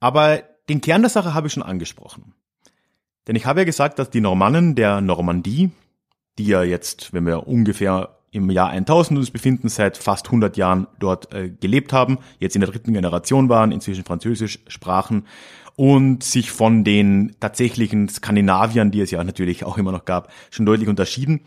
Aber 0.00 0.42
den 0.68 0.82
Kern 0.82 1.00
der 1.00 1.08
Sache 1.08 1.32
habe 1.32 1.46
ich 1.46 1.54
schon 1.54 1.62
angesprochen. 1.62 2.34
Denn 3.28 3.36
ich 3.36 3.46
habe 3.46 3.60
ja 3.60 3.64
gesagt, 3.64 3.98
dass 3.98 4.10
die 4.10 4.22
Normannen 4.22 4.74
der 4.74 5.02
Normandie, 5.02 5.70
die 6.38 6.46
ja 6.46 6.62
jetzt, 6.62 7.12
wenn 7.12 7.26
wir 7.26 7.46
ungefähr 7.46 8.16
im 8.30 8.50
Jahr 8.50 8.70
1000 8.70 9.18
uns 9.18 9.30
befinden, 9.30 9.68
seit 9.68 9.98
fast 9.98 10.26
100 10.26 10.56
Jahren 10.56 10.86
dort 10.98 11.32
äh, 11.32 11.50
gelebt 11.50 11.92
haben, 11.92 12.18
jetzt 12.38 12.56
in 12.56 12.60
der 12.60 12.70
dritten 12.70 12.92
Generation 12.92 13.48
waren, 13.48 13.70
inzwischen 13.70 14.04
Französisch 14.04 14.60
sprachen 14.66 15.26
und 15.76 16.24
sich 16.24 16.50
von 16.50 16.84
den 16.84 17.36
tatsächlichen 17.38 18.08
Skandinaviern, 18.08 18.90
die 18.90 19.00
es 19.00 19.10
ja 19.10 19.22
natürlich 19.22 19.64
auch 19.64 19.78
immer 19.78 19.92
noch 19.92 20.04
gab, 20.04 20.32
schon 20.50 20.66
deutlich 20.66 20.88
unterschieden. 20.88 21.42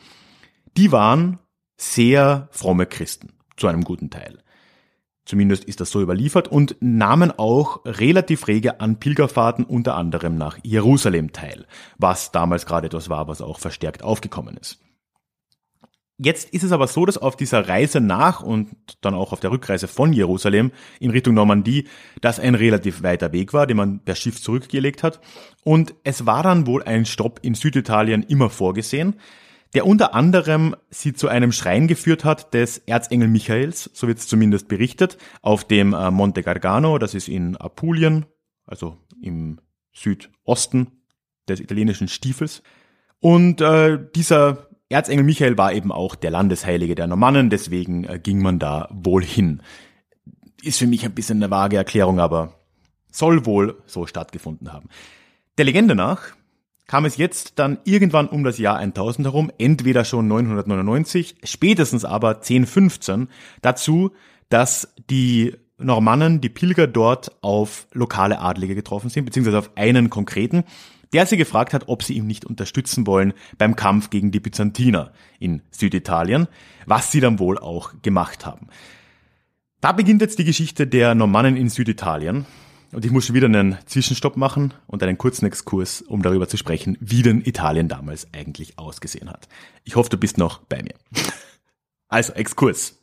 Die 0.77 0.91
waren 0.91 1.39
sehr 1.77 2.47
fromme 2.51 2.85
Christen, 2.85 3.33
zu 3.57 3.67
einem 3.67 3.83
guten 3.83 4.09
Teil. 4.09 4.39
Zumindest 5.31 5.63
ist 5.63 5.79
das 5.79 5.91
so 5.91 6.01
überliefert 6.01 6.49
und 6.49 6.75
nahmen 6.81 7.31
auch 7.31 7.85
relativ 7.85 8.49
rege 8.49 8.81
an 8.81 8.99
Pilgerfahrten 8.99 9.63
unter 9.63 9.95
anderem 9.95 10.35
nach 10.35 10.57
Jerusalem 10.61 11.31
teil, 11.31 11.67
was 11.97 12.33
damals 12.33 12.65
gerade 12.65 12.87
etwas 12.87 13.07
war, 13.07 13.29
was 13.29 13.41
auch 13.41 13.57
verstärkt 13.57 14.03
aufgekommen 14.03 14.57
ist. 14.57 14.81
Jetzt 16.17 16.49
ist 16.49 16.63
es 16.63 16.73
aber 16.73 16.85
so, 16.87 17.05
dass 17.05 17.17
auf 17.17 17.37
dieser 17.37 17.69
Reise 17.69 18.01
nach 18.01 18.43
und 18.43 18.71
dann 18.99 19.13
auch 19.13 19.31
auf 19.31 19.39
der 19.39 19.51
Rückreise 19.51 19.87
von 19.87 20.11
Jerusalem 20.11 20.73
in 20.99 21.11
Richtung 21.11 21.33
Normandie 21.33 21.87
das 22.19 22.37
ein 22.37 22.55
relativ 22.55 23.01
weiter 23.01 23.31
Weg 23.31 23.53
war, 23.53 23.67
den 23.67 23.77
man 23.77 23.99
per 24.01 24.15
Schiff 24.15 24.41
zurückgelegt 24.41 25.01
hat. 25.01 25.21
Und 25.63 25.93
es 26.03 26.25
war 26.25 26.43
dann 26.43 26.67
wohl 26.67 26.83
ein 26.83 27.05
Stopp 27.05 27.39
in 27.41 27.55
Süditalien 27.55 28.21
immer 28.23 28.49
vorgesehen, 28.49 29.15
der 29.73 29.85
unter 29.85 30.13
anderem 30.13 30.75
sie 30.89 31.13
zu 31.13 31.27
einem 31.27 31.51
Schrein 31.51 31.87
geführt 31.87 32.25
hat 32.25 32.53
des 32.53 32.79
Erzengel 32.79 33.27
Michaels, 33.27 33.89
so 33.93 34.07
wird 34.07 34.19
es 34.19 34.27
zumindest 34.27 34.67
berichtet, 34.67 35.17
auf 35.41 35.63
dem 35.63 35.93
äh, 35.93 36.11
Monte 36.11 36.43
Gargano, 36.43 36.97
das 36.97 37.13
ist 37.13 37.29
in 37.29 37.55
Apulien, 37.57 38.25
also 38.65 38.97
im 39.21 39.59
Südosten 39.93 41.03
des 41.47 41.59
italienischen 41.59 42.07
Stiefels. 42.07 42.63
Und 43.19 43.61
äh, 43.61 43.99
dieser 44.15 44.67
Erzengel 44.89 45.23
Michael 45.23 45.57
war 45.57 45.73
eben 45.73 45.91
auch 45.91 46.15
der 46.15 46.31
Landesheilige 46.31 46.95
der 46.95 47.07
Normannen, 47.07 47.49
deswegen 47.49 48.03
äh, 48.03 48.19
ging 48.19 48.41
man 48.41 48.59
da 48.59 48.89
wohl 48.91 49.23
hin. 49.23 49.61
Ist 50.61 50.79
für 50.79 50.87
mich 50.87 51.05
ein 51.05 51.15
bisschen 51.15 51.37
eine 51.37 51.49
vage 51.49 51.77
Erklärung, 51.77 52.19
aber 52.19 52.59
soll 53.09 53.45
wohl 53.45 53.81
so 53.85 54.05
stattgefunden 54.05 54.73
haben. 54.73 54.89
Der 55.57 55.65
Legende 55.65 55.95
nach 55.95 56.33
kam 56.91 57.05
es 57.05 57.15
jetzt 57.15 57.53
dann 57.55 57.77
irgendwann 57.85 58.27
um 58.27 58.43
das 58.43 58.57
Jahr 58.57 58.75
1000 58.75 59.25
herum, 59.25 59.49
entweder 59.57 60.03
schon 60.03 60.27
999, 60.27 61.37
spätestens 61.41 62.03
aber 62.03 62.35
1015, 62.39 63.29
dazu, 63.61 64.11
dass 64.49 64.93
die 65.09 65.55
Normannen, 65.77 66.41
die 66.41 66.49
Pilger 66.49 66.87
dort 66.87 67.31
auf 67.41 67.87
lokale 67.93 68.41
Adlige 68.41 68.75
getroffen 68.75 69.09
sind, 69.09 69.23
beziehungsweise 69.23 69.59
auf 69.59 69.71
einen 69.75 70.09
konkreten, 70.09 70.65
der 71.13 71.25
sie 71.25 71.37
gefragt 71.37 71.73
hat, 71.73 71.87
ob 71.87 72.03
sie 72.03 72.15
ihm 72.15 72.27
nicht 72.27 72.43
unterstützen 72.43 73.07
wollen 73.07 73.31
beim 73.57 73.77
Kampf 73.77 74.09
gegen 74.09 74.31
die 74.31 74.41
Byzantiner 74.41 75.13
in 75.39 75.61
Süditalien, 75.71 76.49
was 76.87 77.09
sie 77.09 77.21
dann 77.21 77.39
wohl 77.39 77.57
auch 77.57 77.93
gemacht 78.01 78.45
haben. 78.45 78.67
Da 79.79 79.93
beginnt 79.93 80.19
jetzt 80.19 80.39
die 80.39 80.45
Geschichte 80.45 80.87
der 80.87 81.15
Normannen 81.15 81.55
in 81.55 81.69
Süditalien. 81.69 82.45
Und 82.91 83.05
ich 83.05 83.11
muss 83.11 83.25
schon 83.25 83.35
wieder 83.35 83.45
einen 83.47 83.77
Zwischenstopp 83.85 84.35
machen 84.35 84.73
und 84.87 85.01
einen 85.01 85.17
kurzen 85.17 85.45
Exkurs, 85.45 86.01
um 86.01 86.21
darüber 86.21 86.47
zu 86.47 86.57
sprechen, 86.57 86.97
wie 86.99 87.21
denn 87.21 87.41
Italien 87.41 87.87
damals 87.87 88.27
eigentlich 88.33 88.77
ausgesehen 88.77 89.29
hat. 89.29 89.47
Ich 89.83 89.95
hoffe, 89.95 90.09
du 90.09 90.17
bist 90.17 90.37
noch 90.37 90.59
bei 90.59 90.81
mir. 90.83 90.95
Also, 92.13 92.33
Exkurs. 92.33 92.99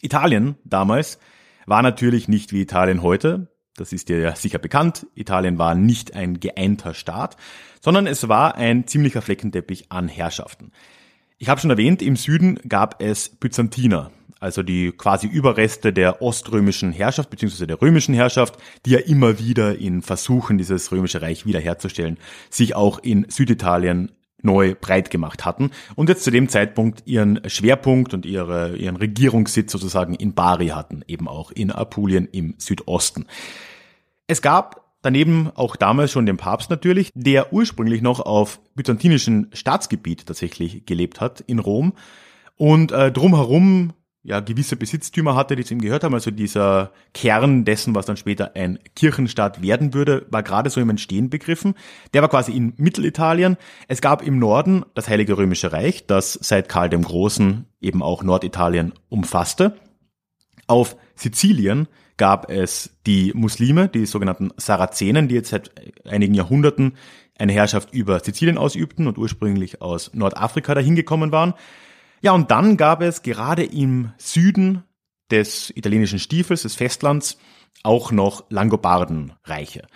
Italien 0.00 0.56
damals 0.64 1.18
war 1.66 1.82
natürlich 1.82 2.26
nicht 2.26 2.50
wie 2.50 2.62
Italien 2.62 3.02
heute. 3.02 3.54
Das 3.76 3.92
ist 3.92 4.08
dir 4.08 4.18
ja 4.18 4.34
sicher 4.34 4.58
bekannt. 4.58 5.06
Italien 5.14 5.58
war 5.58 5.74
nicht 5.74 6.14
ein 6.14 6.40
geeinter 6.40 6.94
Staat, 6.94 7.36
sondern 7.82 8.06
es 8.06 8.30
war 8.30 8.54
ein 8.54 8.86
ziemlicher 8.86 9.20
Fleckenteppich 9.20 9.92
an 9.92 10.08
Herrschaften. 10.08 10.72
Ich 11.36 11.50
habe 11.50 11.60
schon 11.60 11.68
erwähnt, 11.68 12.00
im 12.00 12.16
Süden 12.16 12.58
gab 12.66 13.02
es 13.02 13.28
Byzantiner, 13.28 14.10
also 14.40 14.62
die 14.62 14.92
quasi 14.92 15.26
Überreste 15.26 15.92
der 15.92 16.22
oströmischen 16.22 16.92
Herrschaft 16.92 17.30
bzw. 17.30 17.66
der 17.66 17.80
römischen 17.80 18.14
Herrschaft, 18.14 18.56
die 18.84 18.90
ja 18.90 18.98
immer 18.98 19.38
wieder 19.38 19.78
in 19.78 20.02
Versuchen, 20.02 20.58
dieses 20.58 20.92
römische 20.92 21.22
Reich 21.22 21.46
wiederherzustellen, 21.46 22.18
sich 22.50 22.74
auch 22.74 22.98
in 22.98 23.26
Süditalien 23.28 24.12
neu 24.42 24.74
breit 24.78 25.10
gemacht 25.10 25.44
hatten 25.44 25.70
und 25.94 26.08
jetzt 26.08 26.24
zu 26.24 26.30
dem 26.30 26.48
Zeitpunkt 26.48 27.02
ihren 27.06 27.40
Schwerpunkt 27.48 28.14
und 28.14 28.26
ihre, 28.26 28.76
ihren 28.76 28.96
Regierungssitz 28.96 29.72
sozusagen 29.72 30.14
in 30.14 30.34
Bari 30.34 30.68
hatten, 30.68 31.02
eben 31.08 31.28
auch 31.28 31.50
in 31.50 31.70
Apulien 31.70 32.28
im 32.30 32.54
Südosten. 32.58 33.26
Es 34.26 34.42
gab 34.42 34.84
daneben 35.02 35.50
auch 35.54 35.76
damals 35.76 36.12
schon 36.12 36.26
den 36.26 36.36
Papst 36.36 36.70
natürlich, 36.70 37.10
der 37.14 37.52
ursprünglich 37.52 38.02
noch 38.02 38.20
auf 38.20 38.60
byzantinischen 38.74 39.50
Staatsgebiet 39.52 40.26
tatsächlich 40.26 40.84
gelebt 40.84 41.20
hat 41.20 41.40
in 41.40 41.58
Rom 41.58 41.92
und 42.56 42.92
äh, 42.92 43.12
drumherum 43.12 43.92
ja 44.26 44.40
gewisse 44.40 44.74
Besitztümer 44.76 45.36
hatte, 45.36 45.54
die 45.54 45.64
zu 45.64 45.74
ihm 45.74 45.80
gehört 45.80 46.02
haben. 46.02 46.14
Also 46.14 46.32
dieser 46.32 46.90
Kern 47.14 47.64
dessen, 47.64 47.94
was 47.94 48.06
dann 48.06 48.16
später 48.16 48.56
ein 48.56 48.80
Kirchenstaat 48.96 49.62
werden 49.62 49.94
würde, 49.94 50.26
war 50.30 50.42
gerade 50.42 50.68
so 50.68 50.80
im 50.80 50.90
Entstehen 50.90 51.30
begriffen. 51.30 51.74
Der 52.12 52.22
war 52.22 52.28
quasi 52.28 52.52
in 52.52 52.74
Mittelitalien. 52.76 53.56
Es 53.86 54.00
gab 54.00 54.26
im 54.26 54.40
Norden 54.40 54.84
das 54.94 55.08
Heilige 55.08 55.38
Römische 55.38 55.72
Reich, 55.72 56.06
das 56.06 56.32
seit 56.32 56.68
Karl 56.68 56.90
dem 56.90 57.02
Großen 57.02 57.66
eben 57.80 58.02
auch 58.02 58.24
Norditalien 58.24 58.92
umfasste. 59.08 59.76
Auf 60.66 60.96
Sizilien 61.14 61.86
gab 62.16 62.50
es 62.50 62.96
die 63.06 63.32
Muslime, 63.32 63.88
die 63.88 64.06
sogenannten 64.06 64.50
Sarazenen, 64.56 65.28
die 65.28 65.36
jetzt 65.36 65.50
seit 65.50 65.70
einigen 66.04 66.34
Jahrhunderten 66.34 66.94
eine 67.38 67.52
Herrschaft 67.52 67.92
über 67.92 68.18
Sizilien 68.18 68.58
ausübten 68.58 69.06
und 69.06 69.18
ursprünglich 69.18 69.82
aus 69.82 70.12
Nordafrika 70.14 70.74
dahin 70.74 70.96
gekommen 70.96 71.30
waren. 71.30 71.54
Ja, 72.22 72.32
und 72.32 72.50
dann 72.50 72.76
gab 72.76 73.02
es 73.02 73.22
gerade 73.22 73.64
im 73.64 74.12
Süden 74.18 74.84
des 75.30 75.70
italienischen 75.76 76.18
Stiefels, 76.18 76.62
des 76.62 76.74
Festlands, 76.74 77.38
auch 77.82 78.10
noch 78.10 78.44
Langobardenreiche. 78.50 79.86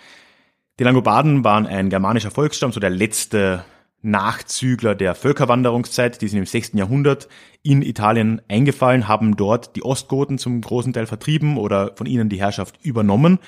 Die 0.79 0.83
Langobarden 0.83 1.43
waren 1.43 1.67
ein 1.67 1.89
germanischer 1.89 2.31
Volksstamm, 2.31 2.71
so 2.71 2.79
der 2.79 2.89
letzte 2.89 3.65
Nachzügler 4.01 4.95
der 4.95 5.13
Völkerwanderungszeit, 5.13 6.21
die 6.21 6.27
sind 6.27 6.39
im 6.39 6.45
6. 6.45 6.71
Jahrhundert 6.73 7.27
in 7.61 7.81
Italien 7.81 8.41
eingefallen, 8.47 9.07
haben 9.07 9.35
dort 9.35 9.75
die 9.75 9.83
Ostgoten 9.83 10.37
zum 10.37 10.61
großen 10.61 10.93
Teil 10.93 11.05
vertrieben 11.05 11.57
oder 11.57 11.95
von 11.95 12.07
ihnen 12.07 12.29
die 12.29 12.39
Herrschaft 12.39 12.83
übernommen, 12.83 13.39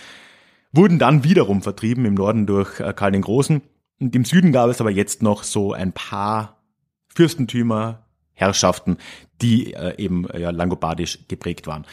wurden 0.71 0.99
dann 0.99 1.23
wiederum 1.23 1.61
vertrieben 1.61 2.05
im 2.05 2.13
Norden 2.13 2.45
durch 2.45 2.79
äh, 2.79 2.93
Karl 2.93 3.11
den 3.11 3.21
Großen. 3.21 3.61
Und 3.99 4.15
im 4.15 4.25
Süden 4.25 4.51
gab 4.51 4.69
es 4.69 4.81
aber 4.81 4.91
jetzt 4.91 5.23
noch 5.23 5.43
so 5.43 5.73
ein 5.73 5.91
paar 5.91 6.61
Fürstentümer, 7.07 8.02
Herrschaften, 8.33 8.97
die 9.41 9.73
äh, 9.73 9.95
eben 9.97 10.27
ja, 10.37 10.49
langobardisch 10.49 11.19
geprägt 11.27 11.67
waren. 11.67 11.85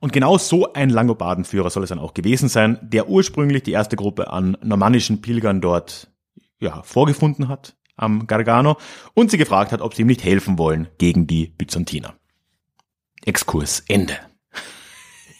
Und 0.00 0.12
genau 0.12 0.36
so 0.36 0.72
ein 0.72 0.90
Langobardenführer 0.90 1.70
soll 1.70 1.84
es 1.84 1.88
dann 1.88 1.98
auch 1.98 2.14
gewesen 2.14 2.48
sein, 2.48 2.78
der 2.82 3.08
ursprünglich 3.08 3.62
die 3.62 3.72
erste 3.72 3.96
Gruppe 3.96 4.30
an 4.30 4.56
normannischen 4.62 5.22
Pilgern 5.22 5.60
dort 5.60 6.08
ja, 6.60 6.82
vorgefunden 6.82 7.48
hat 7.48 7.76
am 7.96 8.26
Gargano 8.26 8.76
und 9.14 9.30
sie 9.30 9.38
gefragt 9.38 9.72
hat, 9.72 9.80
ob 9.80 9.94
sie 9.94 10.02
ihm 10.02 10.08
nicht 10.08 10.24
helfen 10.24 10.58
wollen 10.58 10.88
gegen 10.98 11.26
die 11.26 11.46
Byzantiner. 11.46 12.14
Exkurs 13.24 13.84
Ende. 13.88 14.18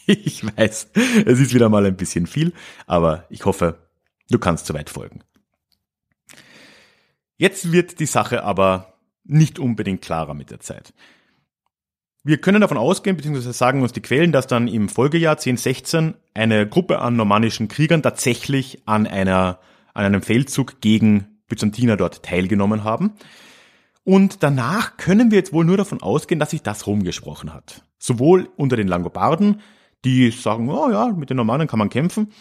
Ich 0.07 0.45
weiß, 0.45 0.89
es 1.25 1.39
ist 1.39 1.55
wieder 1.55 1.67
mal 1.67 1.83
ein 1.83 1.97
bisschen 1.97 2.27
viel, 2.27 2.53
aber 2.85 3.25
ich 3.31 3.45
hoffe, 3.45 3.79
du 4.29 4.37
kannst 4.37 4.67
soweit 4.67 4.91
folgen. 4.91 5.23
Jetzt 7.37 7.71
wird 7.71 7.99
die 7.99 8.05
Sache 8.05 8.43
aber 8.43 8.94
nicht 9.25 9.59
unbedingt 9.59 10.01
klarer 10.01 10.33
mit 10.33 10.51
der 10.51 10.59
Zeit. 10.59 10.93
Wir 12.23 12.39
können 12.39 12.61
davon 12.61 12.77
ausgehen, 12.77 13.15
beziehungsweise 13.15 13.53
sagen 13.53 13.83
uns 13.83 13.91
die 13.91 14.01
Quellen, 14.01 14.31
dass 14.31 14.47
dann 14.47 14.67
im 14.67 14.89
Folgejahr 14.89 15.33
1016 15.33 16.15
eine 16.33 16.67
Gruppe 16.67 16.99
an 16.99 17.15
normannischen 17.15 17.67
Kriegern 17.67 18.01
tatsächlich 18.01 18.81
an 18.87 19.05
einer, 19.05 19.59
an 19.93 20.05
einem 20.05 20.23
Feldzug 20.23 20.81
gegen 20.81 21.39
Byzantiner 21.47 21.97
dort 21.97 22.23
teilgenommen 22.23 22.83
haben. 22.83 23.13
Und 24.03 24.41
danach 24.41 24.97
können 24.97 25.29
wir 25.29 25.37
jetzt 25.37 25.53
wohl 25.53 25.65
nur 25.65 25.77
davon 25.77 26.01
ausgehen, 26.01 26.39
dass 26.39 26.51
sich 26.51 26.63
das 26.63 26.87
rumgesprochen 26.87 27.53
hat. 27.53 27.83
Sowohl 27.99 28.49
unter 28.55 28.75
den 28.75 28.87
Langobarden, 28.87 29.61
die 30.03 30.31
sagen, 30.31 30.69
oh 30.69 30.89
ja, 30.89 31.07
mit 31.09 31.29
den 31.29 31.37
Normannen 31.37 31.67
kann 31.67 31.79
man 31.79 31.89
kämpfen, 31.89 32.31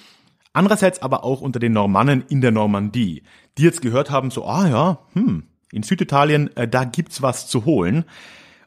andererseits 0.53 1.03
aber 1.03 1.25
auch 1.25 1.41
unter 1.41 1.59
den 1.59 1.73
Normannen 1.73 2.25
in 2.29 2.41
der 2.41 2.53
Normandie, 2.53 3.23
die 3.59 3.63
jetzt 3.63 3.83
gehört 3.83 4.11
haben, 4.11 4.31
so, 4.31 4.47
ah 4.47 4.69
ja, 4.69 4.99
hm, 5.13 5.45
in 5.75 5.83
Süditalien, 5.83 6.55
äh, 6.57 6.69
da 6.69 6.85
gibt's 6.85 7.23
was 7.23 7.47
zu 7.47 7.65
holen. 7.65 8.05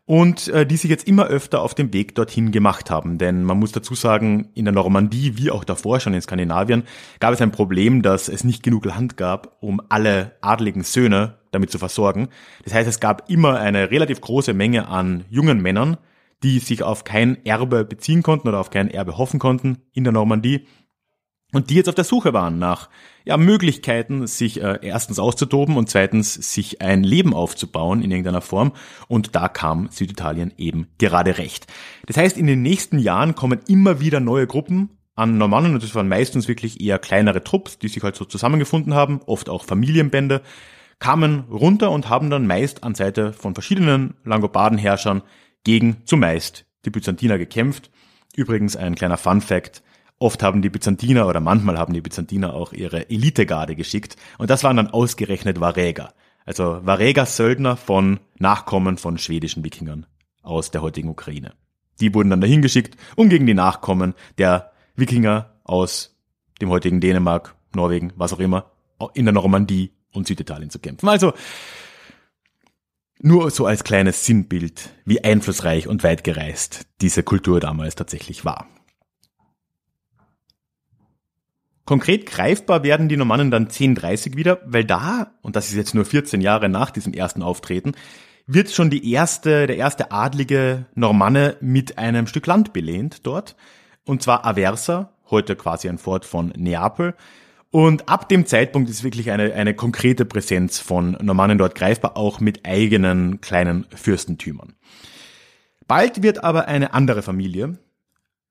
Und 0.06 0.48
äh, 0.48 0.66
die 0.66 0.78
sich 0.78 0.90
jetzt 0.90 1.06
immer 1.06 1.26
öfter 1.26 1.62
auf 1.62 1.76
dem 1.76 1.92
Weg 1.92 2.16
dorthin 2.16 2.54
gemacht 2.54 2.90
haben. 2.90 3.18
Denn 3.18 3.44
man 3.44 3.60
muss 3.60 3.74
dazu 3.74 3.94
sagen, 3.94 4.48
in 4.54 4.64
der 4.64 4.74
Normandie, 4.74 5.38
wie 5.38 5.52
auch 5.52 5.66
davor 5.66 6.00
schon 6.00 6.14
in 6.14 6.22
Skandinavien, 6.22 6.84
gab 7.20 7.34
es 7.34 7.42
ein 7.42 7.52
Problem, 7.52 8.02
dass 8.02 8.30
es 8.30 8.46
nicht 8.46 8.64
genug 8.64 8.86
Land 8.86 9.18
gab, 9.18 9.58
um 9.60 9.82
alle 9.90 10.38
adligen 10.40 10.84
Söhne 10.84 11.40
damit 11.52 11.72
zu 11.72 11.78
versorgen. 11.78 12.30
Das 12.64 12.74
heißt, 12.74 12.88
es 12.88 13.02
gab 13.02 13.30
immer 13.30 13.60
eine 13.60 13.92
relativ 13.92 14.22
große 14.22 14.54
Menge 14.54 14.88
an 14.88 15.26
jungen 15.30 15.62
Männern, 15.62 15.98
die 16.42 16.60
sich 16.60 16.84
auf 16.84 17.04
kein 17.04 17.44
Erbe 17.46 17.84
beziehen 17.84 18.24
konnten 18.24 18.48
oder 18.48 18.60
auf 18.60 18.70
kein 18.70 18.90
Erbe 18.90 19.18
hoffen 19.18 19.40
konnten 19.40 19.80
in 19.92 20.06
der 20.06 20.14
Normandie 20.14 20.68
und 21.54 21.70
die 21.70 21.76
jetzt 21.76 21.88
auf 21.88 21.96
der 21.96 22.04
Suche 22.04 22.34
waren 22.34 22.60
nach 22.60 22.90
ja, 23.24 23.38
Möglichkeiten, 23.38 24.28
sich 24.28 24.62
äh, 24.62 24.80
erstens 24.82 25.20
auszutoben 25.20 25.78
und 25.78 25.90
zweitens 25.90 26.34
sich 26.34 26.82
ein 26.82 27.04
Leben 27.04 27.34
aufzubauen 27.34 28.02
in 28.02 28.12
irgendeiner 28.12 28.42
Form. 28.42 28.74
Und 29.08 29.36
da 29.36 29.48
kam 29.48 29.90
Süditalien 29.90 30.54
eben 30.58 30.88
gerade 30.98 31.38
recht. 31.38 31.68
Das 32.06 32.18
heißt, 32.18 32.38
in 32.38 32.48
den 32.48 32.62
nächsten 32.62 33.00
Jahren 33.00 33.36
kommen 33.36 33.60
immer 33.68 34.00
wieder 34.00 34.20
neue 34.20 34.48
Gruppen 34.48 34.98
an 35.16 35.38
Normannen 35.38 35.74
und 35.74 35.84
das 35.84 35.96
waren 35.96 36.08
meistens 36.08 36.48
wirklich 36.48 36.80
eher 36.80 37.00
kleinere 37.00 37.44
Trupps, 37.44 37.80
die 37.80 37.88
sich 37.88 38.04
halt 38.04 38.16
so 38.16 38.26
zusammengefunden 38.26 38.94
haben, 38.94 39.22
oft 39.26 39.50
auch 39.50 39.64
Familienbände, 39.64 40.42
kamen 41.00 41.46
runter 41.50 41.92
und 41.92 42.10
haben 42.10 42.30
dann 42.30 42.46
meist 42.46 42.84
an 42.84 42.94
Seite 42.94 43.34
von 43.34 43.56
verschiedenen 43.56 44.16
Langobardenherrschern 44.26 45.24
gegen 45.64 46.06
zumeist 46.06 46.66
die 46.86 46.92
Byzantiner 46.92 47.38
gekämpft 47.38 47.90
Übrigens 48.38 48.76
ein 48.76 48.94
kleiner 48.94 49.18
Fun 49.18 49.42
Fact. 49.42 49.82
Oft 50.20 50.42
haben 50.42 50.62
die 50.62 50.70
Byzantiner 50.70 51.28
oder 51.28 51.40
manchmal 51.40 51.78
haben 51.78 51.94
die 51.94 52.02
Byzantiner 52.02 52.54
auch 52.54 52.74
ihre 52.74 53.10
Elitegarde 53.10 53.76
geschickt 53.76 54.16
und 54.38 54.50
das 54.50 54.64
waren 54.64 54.78
dann 54.78 54.90
ausgerechnet 54.90 55.60
Varäger. 55.60 56.14
Also 56.46 56.80
Varäger-Söldner 56.84 57.78
von 57.78 58.20
Nachkommen 58.40 58.98
von 58.98 59.18
schwedischen 59.18 59.64
Wikingern 59.64 60.06
aus 60.42 60.72
der 60.72 60.82
heutigen 60.82 61.10
Ukraine. 61.10 61.54
Die 62.00 62.14
wurden 62.14 62.30
dann 62.30 62.42
dahin 62.42 62.62
geschickt, 62.62 62.98
um 63.16 63.30
gegen 63.30 63.46
die 63.46 63.54
Nachkommen 63.54 64.14
der 64.38 64.72
Wikinger 64.96 65.54
aus 65.64 66.18
dem 66.62 66.70
heutigen 66.70 67.02
Dänemark, 67.02 67.56
Norwegen, 67.76 68.14
was 68.16 68.34
auch 68.34 68.40
immer, 68.40 68.72
in 69.14 69.26
der 69.26 69.34
Normandie 69.34 69.92
und 70.14 70.26
Süditalien 70.26 70.70
zu 70.70 70.80
kämpfen. 70.80 71.10
Also 71.10 71.34
nur 73.20 73.52
so 73.52 73.66
als 73.66 73.84
kleines 73.84 74.26
Sinnbild, 74.26 74.90
wie 75.06 75.24
einflussreich 75.24 75.88
und 75.88 76.04
weit 76.04 76.24
gereist 76.24 76.88
diese 77.02 77.24
Kultur 77.24 77.60
damals 77.60 77.96
tatsächlich 77.96 78.46
war. 78.46 78.68
Konkret 81.88 82.26
greifbar 82.26 82.84
werden 82.84 83.08
die 83.08 83.16
Normannen 83.16 83.50
dann 83.50 83.64
1030 83.64 84.36
wieder, 84.36 84.60
weil 84.66 84.84
da, 84.84 85.32
und 85.42 85.56
das 85.56 85.70
ist 85.70 85.76
jetzt 85.78 85.96
nur 85.96 86.04
14 86.04 86.42
Jahre 86.42 86.68
nach 86.68 86.92
diesem 86.92 87.14
ersten 87.14 87.42
Auftreten, 87.42 87.94
wird 88.46 88.70
schon 88.72 88.90
die 88.90 89.10
erste, 89.10 89.68
der 89.68 89.78
erste 89.78 90.12
adlige 90.12 90.86
Normanne 90.96 91.56
mit 91.62 91.98
einem 91.98 92.28
Stück 92.28 92.46
Land 92.46 92.74
belehnt 92.74 93.26
dort. 93.26 93.56
Und 94.04 94.22
zwar 94.22 94.46
Aversa, 94.46 95.14
heute 95.30 95.56
quasi 95.56 95.88
ein 95.88 95.98
Fort 95.98 96.26
von 96.26 96.52
Neapel. 96.58 97.16
Und 97.72 98.10
ab 98.10 98.28
dem 98.28 98.46
Zeitpunkt 98.46 98.90
ist 98.90 99.06
wirklich 99.06 99.32
eine, 99.32 99.54
eine 99.54 99.74
konkrete 99.74 100.26
Präsenz 100.26 100.80
von 100.80 101.18
Normannen 101.22 101.58
dort 101.58 101.76
greifbar, 101.76 102.18
auch 102.18 102.42
mit 102.42 102.66
eigenen 102.66 103.40
kleinen 103.40 103.86
Fürstentümern. 103.96 104.74
Bald 105.88 106.22
wird 106.22 106.44
aber 106.44 106.68
eine 106.68 106.94
andere 106.94 107.22
Familie 107.22 107.78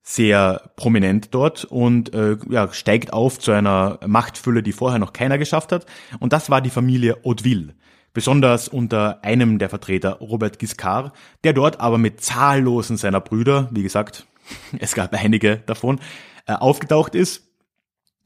sehr 0.09 0.71
prominent 0.77 1.33
dort 1.33 1.65
und 1.65 2.13
äh, 2.13 2.37
ja, 2.49 2.71
steigt 2.71 3.11
auf 3.11 3.39
zu 3.39 3.51
einer 3.51 3.99
Machtfülle, 4.07 4.63
die 4.63 4.71
vorher 4.71 4.99
noch 4.99 5.11
keiner 5.11 5.37
geschafft 5.37 5.73
hat. 5.73 5.85
Und 6.21 6.31
das 6.31 6.49
war 6.49 6.61
die 6.61 6.69
Familie 6.69 7.17
Hauteville. 7.25 7.75
Besonders 8.13 8.69
unter 8.69 9.21
einem 9.25 9.59
der 9.59 9.67
Vertreter, 9.67 10.13
Robert 10.13 10.59
Giscard, 10.59 11.13
der 11.43 11.51
dort 11.51 11.81
aber 11.81 11.97
mit 11.97 12.21
zahllosen 12.21 12.95
seiner 12.95 13.19
Brüder, 13.19 13.67
wie 13.71 13.83
gesagt, 13.83 14.25
es 14.79 14.95
gab 14.95 15.13
einige 15.13 15.57
davon, 15.65 15.99
äh, 16.45 16.53
aufgetaucht 16.53 17.13
ist 17.13 17.43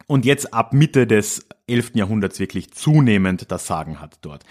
und 0.05 0.23
jetzt 0.23 0.53
ab 0.53 0.73
Mitte 0.73 1.07
des 1.07 1.47
11. 1.65 1.95
Jahrhunderts 1.95 2.39
wirklich 2.39 2.71
zunehmend 2.73 3.51
das 3.51 3.65
Sagen 3.65 3.99
hat 3.99 4.19
dort. 4.21 4.43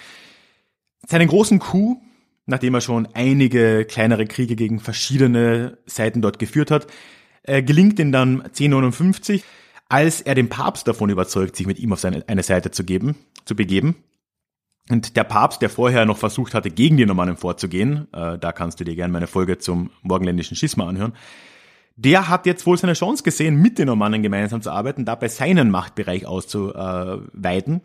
Seinen 1.07 1.29
großen 1.29 1.61
Coup, 1.61 2.03
nachdem 2.47 2.75
er 2.75 2.81
schon 2.81 3.07
einige 3.15 3.85
kleinere 3.85 4.27
Kriege 4.27 4.57
gegen 4.57 4.81
verschiedene 4.81 5.79
Seiten 5.87 6.23
dort 6.23 6.41
geführt 6.41 6.73
hat, 6.73 6.89
äh, 7.43 7.63
gelingt 7.63 7.99
ihm 7.99 8.13
dann 8.13 8.43
1059, 8.43 9.45
als 9.89 10.21
er 10.21 10.35
den 10.35 10.49
Papst 10.49 10.87
davon 10.87 11.11
überzeugt, 11.11 11.57
sich 11.57 11.67
mit 11.67 11.79
ihm 11.79 11.93
auf 11.93 12.01
seine 12.01 12.25
eine 12.29 12.43
Seite 12.43 12.71
zu 12.71 12.85
geben, 12.85 13.17
zu 13.45 13.57
begeben. 13.57 13.97
Und 14.89 15.17
der 15.17 15.25
Papst, 15.25 15.63
der 15.63 15.71
vorher 15.71 16.05
noch 16.05 16.19
versucht 16.19 16.55
hatte, 16.55 16.71
gegen 16.71 16.97
die 16.97 17.07
Normannen 17.07 17.37
vorzugehen, 17.37 18.09
äh, 18.13 18.39
da 18.39 18.53
kannst 18.53 18.81
du 18.81 18.85
dir 18.85 18.95
gerne 18.95 19.13
meine 19.13 19.27
Folge 19.27 19.59
zum 19.59 19.91
morgenländischen 20.03 20.57
Schisma 20.57 20.89
anhören, 20.89 21.13
der 21.97 22.29
hat 22.29 22.47
jetzt 22.47 22.67
wohl 22.67 22.79
seine 22.79 22.95
Chance 22.95 23.23
gesehen, 23.23 23.57
mit 23.57 23.79
den 23.79 23.87
Normannen 23.87 24.23
gemeinsam 24.23 24.63
zu 24.63 24.71
arbeiten, 24.71 25.05
dabei 25.05 25.29
seinen 25.29 25.71
Machtbereich 25.71 26.25
auszuweiten 26.25 27.83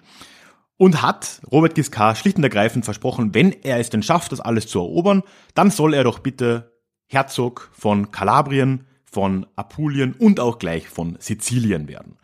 und 0.77 1.01
hat 1.01 1.41
Robert 1.51 1.75
Giscard 1.75 2.17
schlicht 2.17 2.37
und 2.37 2.43
ergreifend 2.43 2.85
versprochen, 2.85 3.33
wenn 3.33 3.51
er 3.51 3.79
es 3.79 3.89
denn 3.89 4.03
schafft, 4.03 4.31
das 4.31 4.39
alles 4.39 4.67
zu 4.67 4.79
erobern, 4.79 5.23
dann 5.53 5.71
soll 5.71 5.93
er 5.93 6.03
doch 6.03 6.19
bitte 6.19 6.71
Herzog 7.07 7.69
von 7.73 8.11
Kalabrien, 8.11 8.85
von 9.15 9.45
Apulien 9.55 10.13
und 10.13 10.39
auch 10.39 10.59
gleich 10.59 10.87
von 10.87 11.15
Sizilien 11.19 11.87
werden 11.87 12.17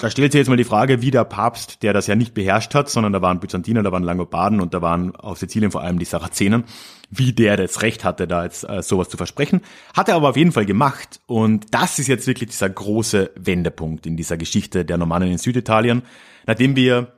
da 0.00 0.10
stellt 0.10 0.32
sich 0.32 0.38
jetzt 0.38 0.48
mal 0.48 0.56
die 0.56 0.64
Frage, 0.64 1.02
wie 1.02 1.10
der 1.10 1.24
Papst, 1.24 1.82
der 1.82 1.92
das 1.92 2.06
ja 2.06 2.14
nicht 2.14 2.32
beherrscht 2.32 2.74
hat, 2.74 2.88
sondern 2.88 3.12
da 3.12 3.20
waren 3.20 3.38
Byzantiner, 3.38 3.82
da 3.82 3.92
waren 3.92 4.02
Langobarden 4.02 4.60
und 4.60 4.72
da 4.72 4.80
waren 4.80 5.14
auf 5.14 5.38
Sizilien 5.38 5.70
vor 5.70 5.82
allem 5.82 5.98
die 5.98 6.06
Sarazenen, 6.06 6.64
wie 7.10 7.32
der 7.32 7.58
das 7.58 7.82
Recht 7.82 8.02
hatte, 8.02 8.26
da 8.26 8.44
jetzt 8.44 8.66
äh, 8.66 8.82
sowas 8.82 9.10
zu 9.10 9.18
versprechen. 9.18 9.60
Hat 9.94 10.08
er 10.08 10.14
aber 10.14 10.30
auf 10.30 10.36
jeden 10.36 10.52
Fall 10.52 10.64
gemacht. 10.64 11.20
Und 11.26 11.74
das 11.74 11.98
ist 11.98 12.06
jetzt 12.06 12.26
wirklich 12.26 12.48
dieser 12.48 12.70
große 12.70 13.30
Wendepunkt 13.36 14.06
in 14.06 14.16
dieser 14.16 14.38
Geschichte 14.38 14.86
der 14.86 14.96
Normannen 14.96 15.30
in 15.30 15.38
Süditalien, 15.38 16.02
nachdem 16.46 16.76
wir 16.76 17.12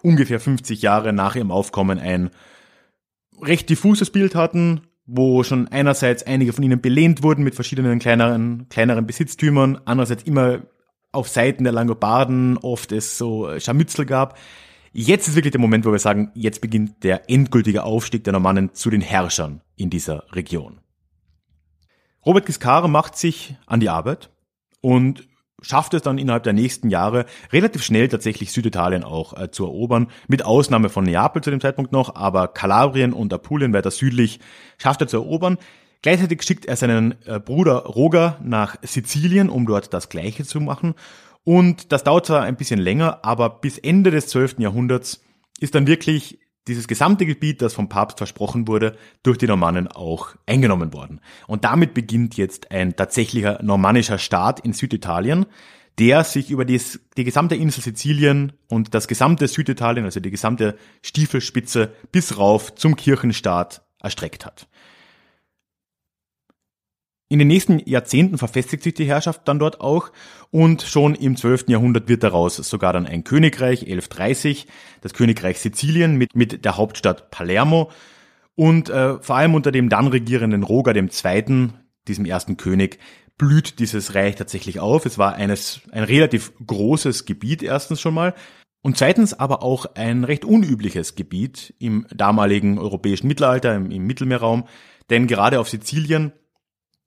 ungefähr 0.00 0.38
50 0.38 0.82
Jahre 0.82 1.12
nach 1.12 1.34
ihrem 1.34 1.50
Aufkommen 1.50 1.98
ein 1.98 2.30
recht 3.42 3.68
diffuses 3.68 4.10
Bild 4.10 4.36
hatten, 4.36 4.82
wo 5.06 5.42
schon 5.42 5.68
einerseits 5.68 6.22
einige 6.22 6.52
von 6.52 6.64
ihnen 6.64 6.80
belehnt 6.80 7.22
wurden 7.22 7.44
mit 7.44 7.54
verschiedenen 7.54 7.98
kleineren, 7.98 8.68
kleineren 8.68 9.06
Besitztümern, 9.06 9.80
andererseits 9.84 10.22
immer 10.22 10.62
auf 11.12 11.28
Seiten 11.28 11.64
der 11.64 11.72
Langobarden 11.72 12.58
oft 12.58 12.92
es 12.92 13.18
so 13.18 13.58
Scharmützel 13.58 14.06
gab. 14.06 14.38
Jetzt 14.92 15.28
ist 15.28 15.34
wirklich 15.34 15.52
der 15.52 15.60
Moment, 15.60 15.84
wo 15.84 15.92
wir 15.92 15.98
sagen, 15.98 16.30
jetzt 16.34 16.60
beginnt 16.60 17.02
der 17.02 17.28
endgültige 17.28 17.82
Aufstieg 17.84 18.24
der 18.24 18.32
Normannen 18.32 18.74
zu 18.74 18.90
den 18.90 19.00
Herrschern 19.00 19.60
in 19.76 19.90
dieser 19.90 20.24
Region. 20.32 20.80
Robert 22.24 22.46
Giscard 22.46 22.88
macht 22.88 23.16
sich 23.16 23.56
an 23.66 23.80
die 23.80 23.90
Arbeit 23.90 24.30
und 24.80 25.28
schafft 25.62 25.94
es 25.94 26.02
dann 26.02 26.18
innerhalb 26.18 26.42
der 26.42 26.52
nächsten 26.52 26.90
Jahre 26.90 27.26
relativ 27.52 27.82
schnell 27.82 28.08
tatsächlich 28.08 28.52
Süditalien 28.52 29.04
auch 29.04 29.38
äh, 29.38 29.50
zu 29.50 29.64
erobern, 29.64 30.08
mit 30.28 30.44
Ausnahme 30.44 30.88
von 30.88 31.04
Neapel 31.04 31.42
zu 31.42 31.50
dem 31.50 31.60
Zeitpunkt 31.60 31.92
noch, 31.92 32.14
aber 32.14 32.48
Kalabrien 32.48 33.12
und 33.12 33.32
Apulien 33.32 33.72
weiter 33.72 33.90
südlich 33.90 34.40
schafft 34.78 35.00
er 35.00 35.08
zu 35.08 35.16
erobern. 35.16 35.58
Gleichzeitig 36.02 36.42
schickt 36.42 36.66
er 36.66 36.76
seinen 36.76 37.14
äh, 37.24 37.40
Bruder 37.40 37.84
Roger 37.86 38.38
nach 38.42 38.76
Sizilien, 38.82 39.48
um 39.48 39.66
dort 39.66 39.94
das 39.94 40.10
Gleiche 40.10 40.44
zu 40.44 40.60
machen. 40.60 40.94
Und 41.44 41.92
das 41.92 42.04
dauert 42.04 42.26
zwar 42.26 42.42
ein 42.42 42.56
bisschen 42.56 42.80
länger, 42.80 43.20
aber 43.22 43.48
bis 43.48 43.78
Ende 43.78 44.10
des 44.10 44.28
12. 44.28 44.58
Jahrhunderts 44.58 45.22
ist 45.60 45.74
dann 45.74 45.86
wirklich 45.86 46.38
dieses 46.66 46.88
gesamte 46.88 47.26
Gebiet, 47.26 47.62
das 47.62 47.74
vom 47.74 47.88
Papst 47.88 48.18
versprochen 48.18 48.66
wurde, 48.66 48.96
durch 49.22 49.38
die 49.38 49.46
Normannen 49.46 49.88
auch 49.88 50.34
eingenommen 50.46 50.92
worden. 50.92 51.20
Und 51.46 51.64
damit 51.64 51.94
beginnt 51.94 52.36
jetzt 52.36 52.70
ein 52.70 52.96
tatsächlicher 52.96 53.62
normannischer 53.62 54.18
Staat 54.18 54.60
in 54.60 54.72
Süditalien, 54.72 55.46
der 55.98 56.24
sich 56.24 56.50
über 56.50 56.64
die, 56.64 56.80
die 57.16 57.24
gesamte 57.24 57.54
Insel 57.54 57.82
Sizilien 57.82 58.52
und 58.68 58.94
das 58.94 59.06
gesamte 59.06 59.46
Süditalien, 59.46 60.04
also 60.04 60.20
die 60.20 60.30
gesamte 60.30 60.76
Stiefelspitze 61.02 61.92
bis 62.10 62.36
rauf 62.38 62.74
zum 62.74 62.96
Kirchenstaat 62.96 63.82
erstreckt 64.02 64.44
hat. 64.44 64.66
In 67.34 67.40
den 67.40 67.48
nächsten 67.48 67.80
Jahrzehnten 67.84 68.38
verfestigt 68.38 68.84
sich 68.84 68.94
die 68.94 69.06
Herrschaft 69.06 69.48
dann 69.48 69.58
dort 69.58 69.80
auch 69.80 70.12
und 70.52 70.82
schon 70.82 71.16
im 71.16 71.36
12. 71.36 71.64
Jahrhundert 71.66 72.08
wird 72.08 72.22
daraus 72.22 72.54
sogar 72.54 72.92
dann 72.92 73.06
ein 73.06 73.24
Königreich, 73.24 73.80
1130, 73.80 74.68
das 75.00 75.14
Königreich 75.14 75.58
Sizilien 75.58 76.14
mit, 76.14 76.36
mit 76.36 76.64
der 76.64 76.76
Hauptstadt 76.76 77.32
Palermo 77.32 77.90
und 78.54 78.88
äh, 78.88 79.20
vor 79.20 79.34
allem 79.34 79.56
unter 79.56 79.72
dem 79.72 79.88
dann 79.88 80.06
regierenden 80.06 80.62
Roger 80.62 80.94
II., 80.94 81.70
diesem 82.06 82.24
ersten 82.24 82.56
König, 82.56 83.00
blüht 83.36 83.80
dieses 83.80 84.14
Reich 84.14 84.36
tatsächlich 84.36 84.78
auf. 84.78 85.04
Es 85.04 85.18
war 85.18 85.34
eines, 85.34 85.80
ein 85.90 86.04
relativ 86.04 86.52
großes 86.64 87.24
Gebiet 87.24 87.64
erstens 87.64 88.00
schon 88.00 88.14
mal 88.14 88.34
und 88.80 88.96
zweitens 88.96 89.34
aber 89.34 89.64
auch 89.64 89.86
ein 89.96 90.22
recht 90.22 90.44
unübliches 90.44 91.16
Gebiet 91.16 91.74
im 91.80 92.06
damaligen 92.14 92.78
europäischen 92.78 93.26
Mittelalter, 93.26 93.74
im, 93.74 93.90
im 93.90 94.06
Mittelmeerraum, 94.06 94.68
denn 95.10 95.26
gerade 95.26 95.58
auf 95.58 95.68
Sizilien 95.68 96.32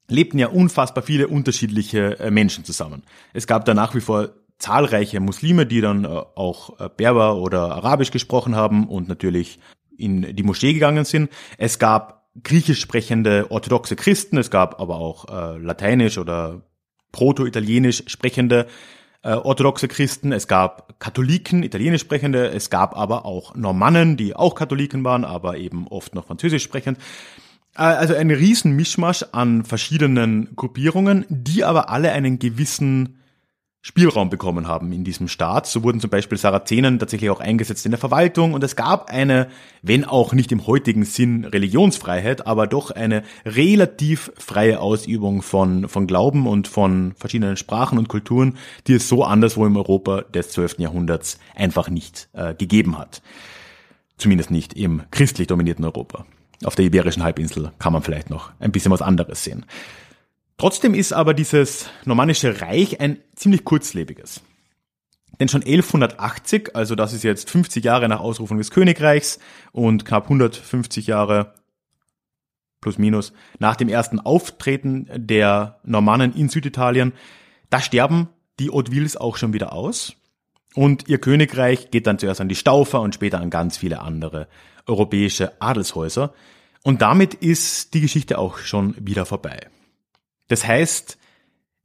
lebten 0.09 0.39
ja 0.39 0.47
unfassbar 0.47 1.03
viele 1.03 1.27
unterschiedliche 1.27 2.19
äh, 2.19 2.31
Menschen 2.31 2.63
zusammen. 2.63 3.03
Es 3.33 3.47
gab 3.47 3.65
da 3.65 3.73
nach 3.73 3.93
wie 3.95 4.01
vor 4.01 4.29
zahlreiche 4.57 5.19
Muslime, 5.19 5.65
die 5.65 5.81
dann 5.81 6.05
äh, 6.05 6.07
auch 6.07 6.79
äh, 6.79 6.89
Berber 6.95 7.35
oder 7.35 7.75
Arabisch 7.75 8.11
gesprochen 8.11 8.55
haben 8.55 8.87
und 8.87 9.07
natürlich 9.07 9.59
in 9.97 10.35
die 10.35 10.43
Moschee 10.43 10.73
gegangen 10.73 11.05
sind. 11.05 11.29
Es 11.57 11.79
gab 11.79 12.27
griechisch 12.43 12.79
sprechende 12.79 13.47
orthodoxe 13.49 13.95
Christen, 13.95 14.37
es 14.37 14.51
gab 14.51 14.79
aber 14.79 14.97
auch 14.97 15.25
lateinisch 15.57 16.19
oder 16.19 16.61
proto-italienisch 17.11 18.03
sprechende 18.05 18.67
orthodoxe 19.23 19.87
Christen, 19.87 20.31
es 20.31 20.47
gab 20.47 20.99
Katholiken, 20.99 21.63
italienisch 21.63 22.01
sprechende, 22.01 22.49
es 22.51 22.69
gab 22.69 22.95
aber 22.95 23.25
auch 23.25 23.55
Normannen, 23.55 24.17
die 24.17 24.35
auch 24.35 24.53
Katholiken 24.53 25.03
waren, 25.03 25.25
aber 25.25 25.57
eben 25.57 25.87
oft 25.87 26.13
noch 26.13 26.27
französisch 26.27 26.61
sprechend. 26.61 26.99
Äh, 27.77 27.83
also 27.83 28.15
ein 28.15 28.31
riesen 28.31 28.75
Mischmasch 28.75 29.23
an 29.31 29.63
verschiedenen 29.63 30.55
Gruppierungen, 30.55 31.25
die 31.29 31.63
aber 31.63 31.89
alle 31.89 32.11
einen 32.11 32.39
gewissen 32.39 33.13
Spielraum 33.81 34.29
bekommen 34.29 34.67
haben 34.67 34.91
in 34.91 35.05
diesem 35.05 35.29
Staat. 35.29 35.65
So 35.65 35.81
wurden 35.81 36.01
zum 36.01 36.09
Beispiel 36.09 36.37
Sarazenen 36.37 36.99
tatsächlich 36.99 37.29
auch 37.29 37.39
eingesetzt 37.39 37.85
in 37.85 37.91
der 37.91 37.99
Verwaltung 37.99 38.53
und 38.53 38.61
es 38.61 38.75
gab 38.75 39.09
eine, 39.09 39.47
wenn 39.81 40.03
auch 40.03 40.33
nicht 40.33 40.51
im 40.51 40.67
heutigen 40.67 41.05
Sinn 41.05 41.45
Religionsfreiheit, 41.45 42.45
aber 42.47 42.67
doch 42.67 42.91
eine 42.91 43.23
relativ 43.45 44.33
freie 44.35 44.81
Ausübung 44.81 45.41
von, 45.41 45.87
von 45.87 46.05
Glauben 46.05 46.47
und 46.47 46.67
von 46.67 47.13
verschiedenen 47.15 47.55
Sprachen 47.55 47.97
und 47.97 48.09
Kulturen, 48.09 48.57
die 48.87 48.95
es 48.95 49.07
so 49.07 49.23
anderswo 49.23 49.65
im 49.65 49.77
Europa 49.77 50.23
des 50.23 50.49
12. 50.49 50.79
Jahrhunderts 50.79 51.39
einfach 51.55 51.89
nicht 51.89 52.27
äh, 52.33 52.55
gegeben 52.55 52.97
hat. 52.97 53.21
Zumindest 54.17 54.51
nicht 54.51 54.73
im 54.73 55.03
christlich 55.11 55.47
dominierten 55.47 55.85
Europa. 55.85 56.25
Auf 56.63 56.75
der 56.75 56.85
Iberischen 56.85 57.23
Halbinsel 57.23 57.71
kann 57.79 57.93
man 57.93 58.01
vielleicht 58.01 58.29
noch 58.29 58.51
ein 58.59 58.71
bisschen 58.71 58.91
was 58.91 59.01
anderes 59.01 59.43
sehen. 59.43 59.65
Trotzdem 60.57 60.95
ist 60.95 61.13
aber 61.13 61.33
dieses 61.33 61.89
normannische 62.05 62.61
Reich 62.61 62.99
ein 62.99 63.17
ziemlich 63.35 63.63
kurzlebiges. 63.63 64.41
Denn 65.39 65.49
schon 65.49 65.61
1180, 65.61 66.75
also 66.75 66.95
das 66.95 67.13
ist 67.13 67.23
jetzt 67.23 67.51
50 67.51 67.83
Jahre 67.83 68.09
nach 68.09 68.21
Ausrufung 68.21 68.57
des 68.57 68.71
Königreichs 68.71 69.37
und 69.71 70.03
knapp 70.03 70.23
150 70.23 71.05
Jahre 71.05 71.53
plus 72.81 72.97
minus 72.97 73.33
nach 73.59 73.75
dem 73.75 73.89
ersten 73.89 74.19
Auftreten 74.19 75.07
der 75.13 75.79
Normannen 75.83 76.33
in 76.33 76.49
Süditalien, 76.49 77.13
da 77.69 77.79
sterben 77.79 78.29
die 78.59 78.69
Hautevilles 78.69 79.17
auch 79.17 79.37
schon 79.37 79.53
wieder 79.53 79.73
aus. 79.73 80.15
Und 80.73 81.07
ihr 81.07 81.19
Königreich 81.19 81.91
geht 81.91 82.07
dann 82.07 82.19
zuerst 82.19 82.41
an 82.41 82.49
die 82.49 82.55
Staufer 82.55 83.01
und 83.01 83.15
später 83.15 83.39
an 83.39 83.49
ganz 83.49 83.77
viele 83.77 84.01
andere 84.01 84.47
europäische 84.87 85.61
Adelshäuser. 85.61 86.33
Und 86.83 87.01
damit 87.01 87.33
ist 87.33 87.93
die 87.93 88.01
Geschichte 88.01 88.37
auch 88.37 88.59
schon 88.59 88.95
wieder 88.99 89.25
vorbei. 89.25 89.67
Das 90.47 90.65
heißt, 90.65 91.17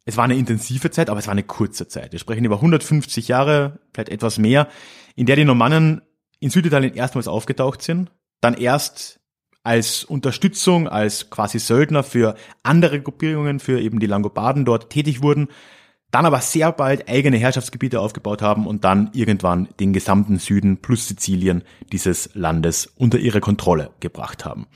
es 0.04 0.16
war 0.16 0.24
eine 0.24 0.36
intensive 0.36 0.90
Zeit, 0.90 1.10
aber 1.10 1.20
es 1.20 1.26
war 1.26 1.32
eine 1.32 1.42
kurze 1.42 1.88
Zeit. 1.88 2.12
Wir 2.12 2.18
sprechen 2.18 2.44
über 2.44 2.56
150 2.56 3.28
Jahre, 3.28 3.80
vielleicht 3.92 4.08
etwas 4.08 4.38
mehr, 4.38 4.68
in 5.14 5.26
der 5.26 5.36
die 5.36 5.44
Normannen 5.44 6.02
in 6.40 6.50
Süditalien 6.50 6.94
erstmals 6.94 7.28
aufgetaucht 7.28 7.82
sind, 7.82 8.10
dann 8.40 8.54
erst 8.54 9.20
als 9.62 10.02
Unterstützung, 10.02 10.88
als 10.88 11.30
quasi 11.30 11.60
Söldner 11.60 12.02
für 12.02 12.34
andere 12.64 13.00
Gruppierungen, 13.00 13.60
für 13.60 13.80
eben 13.80 14.00
die 14.00 14.06
Langobarden 14.06 14.64
dort 14.64 14.90
tätig 14.90 15.22
wurden, 15.22 15.48
dann 16.12 16.26
aber 16.26 16.40
sehr 16.40 16.70
bald 16.72 17.08
eigene 17.08 17.38
Herrschaftsgebiete 17.38 17.98
aufgebaut 17.98 18.42
haben 18.42 18.66
und 18.66 18.84
dann 18.84 19.10
irgendwann 19.14 19.68
den 19.80 19.92
gesamten 19.92 20.38
Süden 20.38 20.76
plus 20.76 21.08
Sizilien 21.08 21.64
dieses 21.90 22.30
Landes 22.34 22.92
unter 22.96 23.18
ihre 23.18 23.40
Kontrolle 23.40 23.90
gebracht 23.98 24.44
haben. 24.44 24.66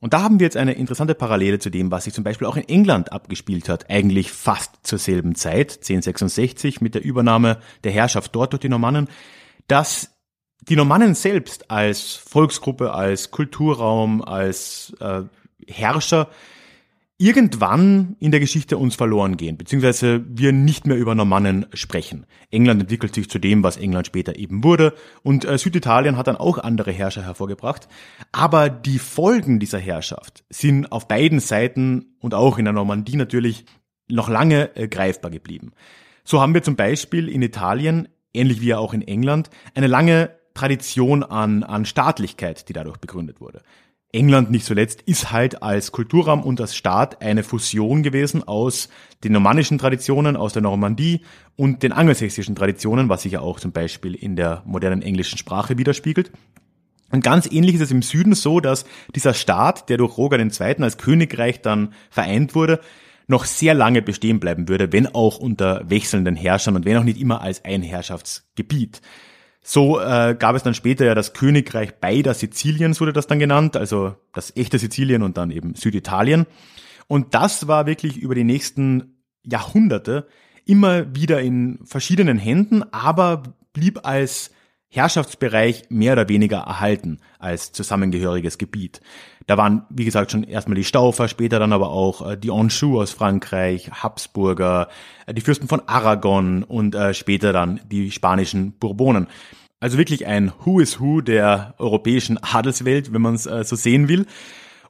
Und 0.00 0.12
da 0.12 0.22
haben 0.22 0.38
wir 0.38 0.44
jetzt 0.44 0.56
eine 0.56 0.74
interessante 0.74 1.16
Parallele 1.16 1.58
zu 1.58 1.70
dem, 1.70 1.90
was 1.90 2.04
sich 2.04 2.14
zum 2.14 2.22
Beispiel 2.22 2.46
auch 2.46 2.56
in 2.56 2.68
England 2.68 3.12
abgespielt 3.12 3.68
hat, 3.68 3.90
eigentlich 3.90 4.30
fast 4.30 4.78
zur 4.84 4.98
selben 4.98 5.34
Zeit, 5.34 5.72
1066, 5.72 6.80
mit 6.80 6.94
der 6.94 7.02
Übernahme 7.02 7.58
der 7.82 7.90
Herrschaft 7.90 8.32
dort 8.36 8.52
durch 8.52 8.60
die 8.60 8.68
Normannen, 8.68 9.08
dass 9.66 10.16
die 10.68 10.76
Normannen 10.76 11.16
selbst 11.16 11.68
als 11.72 12.12
Volksgruppe, 12.14 12.92
als 12.92 13.32
Kulturraum, 13.32 14.22
als 14.22 14.94
äh, 15.00 15.22
Herrscher 15.66 16.28
irgendwann 17.18 18.16
in 18.20 18.30
der 18.30 18.38
Geschichte 18.38 18.78
uns 18.78 18.94
verloren 18.94 19.36
gehen, 19.36 19.58
beziehungsweise 19.58 20.24
wir 20.28 20.52
nicht 20.52 20.86
mehr 20.86 20.96
über 20.96 21.16
Normannen 21.16 21.66
sprechen. 21.74 22.26
England 22.50 22.82
entwickelt 22.82 23.12
sich 23.12 23.28
zu 23.28 23.40
dem, 23.40 23.64
was 23.64 23.76
England 23.76 24.06
später 24.06 24.36
eben 24.36 24.62
wurde, 24.62 24.94
und 25.24 25.44
äh, 25.44 25.58
Süditalien 25.58 26.16
hat 26.16 26.28
dann 26.28 26.36
auch 26.36 26.58
andere 26.58 26.92
Herrscher 26.92 27.24
hervorgebracht. 27.24 27.88
Aber 28.30 28.70
die 28.70 29.00
Folgen 29.00 29.58
dieser 29.58 29.80
Herrschaft 29.80 30.44
sind 30.48 30.92
auf 30.92 31.08
beiden 31.08 31.40
Seiten 31.40 32.14
und 32.20 32.34
auch 32.34 32.56
in 32.56 32.64
der 32.64 32.72
Normandie 32.72 33.16
natürlich 33.16 33.64
noch 34.08 34.28
lange 34.28 34.76
äh, 34.76 34.86
greifbar 34.86 35.32
geblieben. 35.32 35.72
So 36.22 36.40
haben 36.40 36.54
wir 36.54 36.62
zum 36.62 36.76
Beispiel 36.76 37.28
in 37.28 37.42
Italien, 37.42 38.08
ähnlich 38.32 38.60
wie 38.60 38.74
auch 38.74 38.94
in 38.94 39.02
England, 39.02 39.50
eine 39.74 39.88
lange 39.88 40.38
Tradition 40.54 41.24
an, 41.24 41.64
an 41.64 41.84
Staatlichkeit, 41.84 42.68
die 42.68 42.72
dadurch 42.72 42.98
begründet 42.98 43.40
wurde. 43.40 43.62
England 44.12 44.50
nicht 44.50 44.64
zuletzt 44.64 45.02
ist 45.02 45.32
halt 45.32 45.62
als 45.62 45.92
Kulturraum 45.92 46.42
und 46.42 46.60
als 46.60 46.74
Staat 46.74 47.20
eine 47.20 47.42
Fusion 47.42 48.02
gewesen 48.02 48.42
aus 48.46 48.88
den 49.22 49.32
normannischen 49.32 49.76
Traditionen 49.76 50.36
aus 50.36 50.54
der 50.54 50.62
Normandie 50.62 51.22
und 51.56 51.82
den 51.82 51.92
angelsächsischen 51.92 52.56
Traditionen, 52.56 53.10
was 53.10 53.22
sich 53.22 53.32
ja 53.32 53.40
auch 53.40 53.60
zum 53.60 53.72
Beispiel 53.72 54.14
in 54.14 54.34
der 54.34 54.62
modernen 54.64 55.02
englischen 55.02 55.36
Sprache 55.36 55.76
widerspiegelt. 55.76 56.32
Und 57.10 57.22
ganz 57.22 57.50
ähnlich 57.50 57.74
ist 57.74 57.82
es 57.82 57.90
im 57.90 58.02
Süden 58.02 58.34
so, 58.34 58.60
dass 58.60 58.86
dieser 59.14 59.34
Staat, 59.34 59.88
der 59.88 59.98
durch 59.98 60.16
Roger 60.16 60.38
II. 60.38 60.82
als 60.82 60.98
Königreich 60.98 61.60
dann 61.60 61.92
vereint 62.10 62.54
wurde, 62.54 62.80
noch 63.26 63.44
sehr 63.44 63.74
lange 63.74 64.00
bestehen 64.00 64.40
bleiben 64.40 64.68
würde, 64.68 64.92
wenn 64.92 65.06
auch 65.06 65.38
unter 65.38 65.88
wechselnden 65.88 66.34
Herrschern 66.34 66.76
und 66.76 66.86
wenn 66.86 66.96
auch 66.96 67.04
nicht 67.04 67.20
immer 67.20 67.42
als 67.42 67.64
ein 67.64 67.82
Herrschaftsgebiet. 67.82 69.02
So 69.62 70.00
äh, 70.00 70.36
gab 70.38 70.56
es 70.56 70.62
dann 70.62 70.74
später 70.74 71.04
ja 71.04 71.14
das 71.14 71.32
Königreich 71.34 71.96
beider 71.96 72.34
Siziliens, 72.34 73.00
wurde 73.00 73.12
das 73.12 73.26
dann 73.26 73.38
genannt, 73.38 73.76
also 73.76 74.16
das 74.32 74.54
echte 74.56 74.78
Sizilien 74.78 75.22
und 75.22 75.36
dann 75.36 75.50
eben 75.50 75.74
Süditalien. 75.74 76.46
Und 77.06 77.34
das 77.34 77.68
war 77.68 77.86
wirklich 77.86 78.16
über 78.16 78.34
die 78.34 78.44
nächsten 78.44 79.22
Jahrhunderte 79.42 80.28
immer 80.64 81.14
wieder 81.14 81.40
in 81.40 81.80
verschiedenen 81.84 82.38
Händen, 82.38 82.82
aber 82.92 83.42
blieb 83.72 84.06
als 84.06 84.50
Herrschaftsbereich 84.90 85.84
mehr 85.90 86.14
oder 86.14 86.28
weniger 86.28 86.58
erhalten 86.58 87.20
als 87.38 87.72
zusammengehöriges 87.72 88.58
Gebiet. 88.58 89.00
Da 89.48 89.56
waren, 89.56 89.86
wie 89.88 90.04
gesagt, 90.04 90.30
schon 90.30 90.44
erstmal 90.44 90.76
die 90.76 90.84
Staufer, 90.84 91.26
später 91.26 91.58
dann 91.58 91.72
aber 91.72 91.88
auch 91.88 92.32
äh, 92.32 92.36
die 92.36 92.50
Anjou 92.50 93.00
aus 93.00 93.12
Frankreich, 93.12 93.90
Habsburger, 93.90 94.88
äh, 95.26 95.32
die 95.32 95.40
Fürsten 95.40 95.68
von 95.68 95.80
Aragon 95.88 96.62
und 96.62 96.94
äh, 96.94 97.14
später 97.14 97.54
dann 97.54 97.80
die 97.90 98.10
spanischen 98.10 98.72
Bourbonen. 98.72 99.26
Also 99.80 99.96
wirklich 99.96 100.26
ein 100.26 100.52
Who 100.64 100.80
is 100.80 101.00
Who 101.00 101.22
der 101.22 101.74
europäischen 101.78 102.36
Adelswelt, 102.36 103.14
wenn 103.14 103.22
man 103.22 103.36
es 103.36 103.46
äh, 103.46 103.64
so 103.64 103.74
sehen 103.74 104.06
will. 104.08 104.26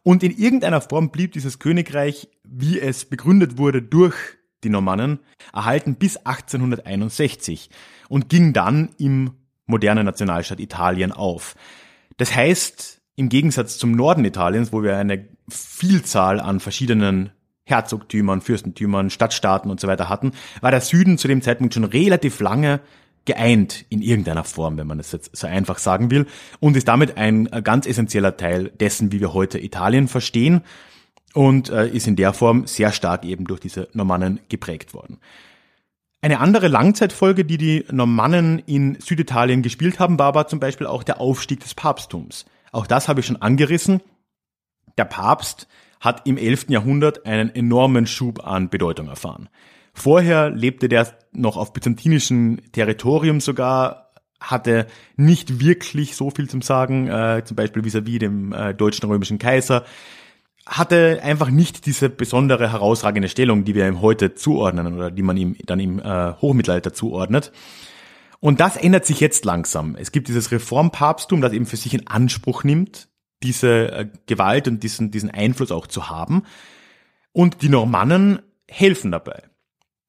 Und 0.02 0.24
in 0.24 0.36
irgendeiner 0.36 0.80
Form 0.80 1.10
blieb 1.10 1.34
dieses 1.34 1.60
Königreich, 1.60 2.28
wie 2.42 2.80
es 2.80 3.04
begründet 3.04 3.58
wurde 3.58 3.80
durch 3.80 4.16
die 4.64 4.70
Normannen, 4.70 5.20
erhalten 5.52 5.94
bis 5.94 6.16
1861 6.16 7.70
und 8.08 8.28
ging 8.28 8.52
dann 8.52 8.90
im 8.98 9.30
modernen 9.66 10.04
Nationalstaat 10.04 10.58
Italien 10.58 11.12
auf. 11.12 11.54
Das 12.16 12.34
heißt, 12.34 12.97
im 13.18 13.28
Gegensatz 13.28 13.78
zum 13.78 13.90
Norden 13.92 14.24
Italiens, 14.24 14.72
wo 14.72 14.84
wir 14.84 14.96
eine 14.96 15.26
Vielzahl 15.48 16.38
an 16.38 16.60
verschiedenen 16.60 17.30
Herzogtümern, 17.64 18.40
Fürstentümern, 18.40 19.10
Stadtstaaten 19.10 19.72
und 19.72 19.80
so 19.80 19.88
weiter 19.88 20.08
hatten, 20.08 20.30
war 20.60 20.70
der 20.70 20.80
Süden 20.80 21.18
zu 21.18 21.26
dem 21.26 21.42
Zeitpunkt 21.42 21.74
schon 21.74 21.82
relativ 21.82 22.38
lange 22.38 22.78
geeint 23.24 23.84
in 23.88 24.02
irgendeiner 24.02 24.44
Form, 24.44 24.78
wenn 24.78 24.86
man 24.86 25.00
es 25.00 25.10
jetzt 25.10 25.36
so 25.36 25.48
einfach 25.48 25.78
sagen 25.78 26.12
will, 26.12 26.26
und 26.60 26.76
ist 26.76 26.86
damit 26.86 27.16
ein 27.16 27.46
ganz 27.64 27.88
essentieller 27.88 28.36
Teil 28.36 28.70
dessen, 28.78 29.10
wie 29.10 29.18
wir 29.18 29.34
heute 29.34 29.58
Italien 29.58 30.06
verstehen 30.06 30.62
und 31.34 31.70
äh, 31.70 31.88
ist 31.88 32.06
in 32.06 32.14
der 32.14 32.32
Form 32.32 32.68
sehr 32.68 32.92
stark 32.92 33.24
eben 33.24 33.46
durch 33.46 33.58
diese 33.58 33.88
Normannen 33.94 34.38
geprägt 34.48 34.94
worden. 34.94 35.18
Eine 36.22 36.38
andere 36.38 36.68
Langzeitfolge, 36.68 37.44
die 37.44 37.58
die 37.58 37.84
Normannen 37.90 38.60
in 38.60 38.96
Süditalien 39.00 39.62
gespielt 39.62 39.98
haben, 39.98 40.20
war 40.20 40.26
aber 40.26 40.46
zum 40.46 40.60
Beispiel 40.60 40.86
auch 40.86 41.02
der 41.02 41.20
Aufstieg 41.20 41.60
des 41.60 41.74
Papsttums. 41.74 42.46
Auch 42.72 42.86
das 42.86 43.08
habe 43.08 43.20
ich 43.20 43.26
schon 43.26 43.40
angerissen. 43.40 44.00
Der 44.96 45.04
Papst 45.04 45.68
hat 46.00 46.26
im 46.26 46.36
11. 46.36 46.66
Jahrhundert 46.68 47.26
einen 47.26 47.54
enormen 47.54 48.06
Schub 48.06 48.46
an 48.46 48.70
Bedeutung 48.70 49.08
erfahren. 49.08 49.48
Vorher 49.94 50.50
lebte 50.50 50.88
der 50.88 51.08
noch 51.32 51.56
auf 51.56 51.72
byzantinischem 51.72 52.60
Territorium 52.72 53.40
sogar, 53.40 54.12
hatte 54.40 54.86
nicht 55.16 55.60
wirklich 55.60 56.14
so 56.14 56.30
viel 56.30 56.48
zum 56.48 56.62
Sagen, 56.62 57.08
äh, 57.08 57.42
zum 57.44 57.56
Beispiel 57.56 57.82
vis-à-vis 57.82 58.14
-vis 58.14 58.18
dem 58.20 58.52
äh, 58.52 58.74
deutschen 58.74 59.08
römischen 59.08 59.38
Kaiser, 59.38 59.84
hatte 60.64 61.20
einfach 61.22 61.50
nicht 61.50 61.86
diese 61.86 62.10
besondere 62.10 62.70
herausragende 62.70 63.28
Stellung, 63.28 63.64
die 63.64 63.74
wir 63.74 63.88
ihm 63.88 64.00
heute 64.00 64.34
zuordnen 64.34 64.94
oder 64.94 65.10
die 65.10 65.22
man 65.22 65.36
ihm 65.36 65.56
dann 65.64 65.80
im 65.80 65.98
äh, 65.98 66.34
Hochmittelalter 66.34 66.92
zuordnet. 66.92 67.50
Und 68.40 68.60
das 68.60 68.76
ändert 68.76 69.04
sich 69.04 69.20
jetzt 69.20 69.44
langsam. 69.44 69.96
Es 69.96 70.12
gibt 70.12 70.28
dieses 70.28 70.52
Reformpapsttum, 70.52 71.40
das 71.40 71.52
eben 71.52 71.66
für 71.66 71.76
sich 71.76 71.94
in 71.94 72.06
Anspruch 72.06 72.64
nimmt, 72.64 73.08
diese 73.42 73.92
äh, 73.92 74.08
Gewalt 74.26 74.68
und 74.68 74.82
diesen, 74.82 75.10
diesen 75.10 75.30
Einfluss 75.30 75.72
auch 75.72 75.86
zu 75.86 76.08
haben. 76.08 76.44
Und 77.32 77.62
die 77.62 77.68
Normannen 77.68 78.40
helfen 78.68 79.10
dabei. 79.10 79.44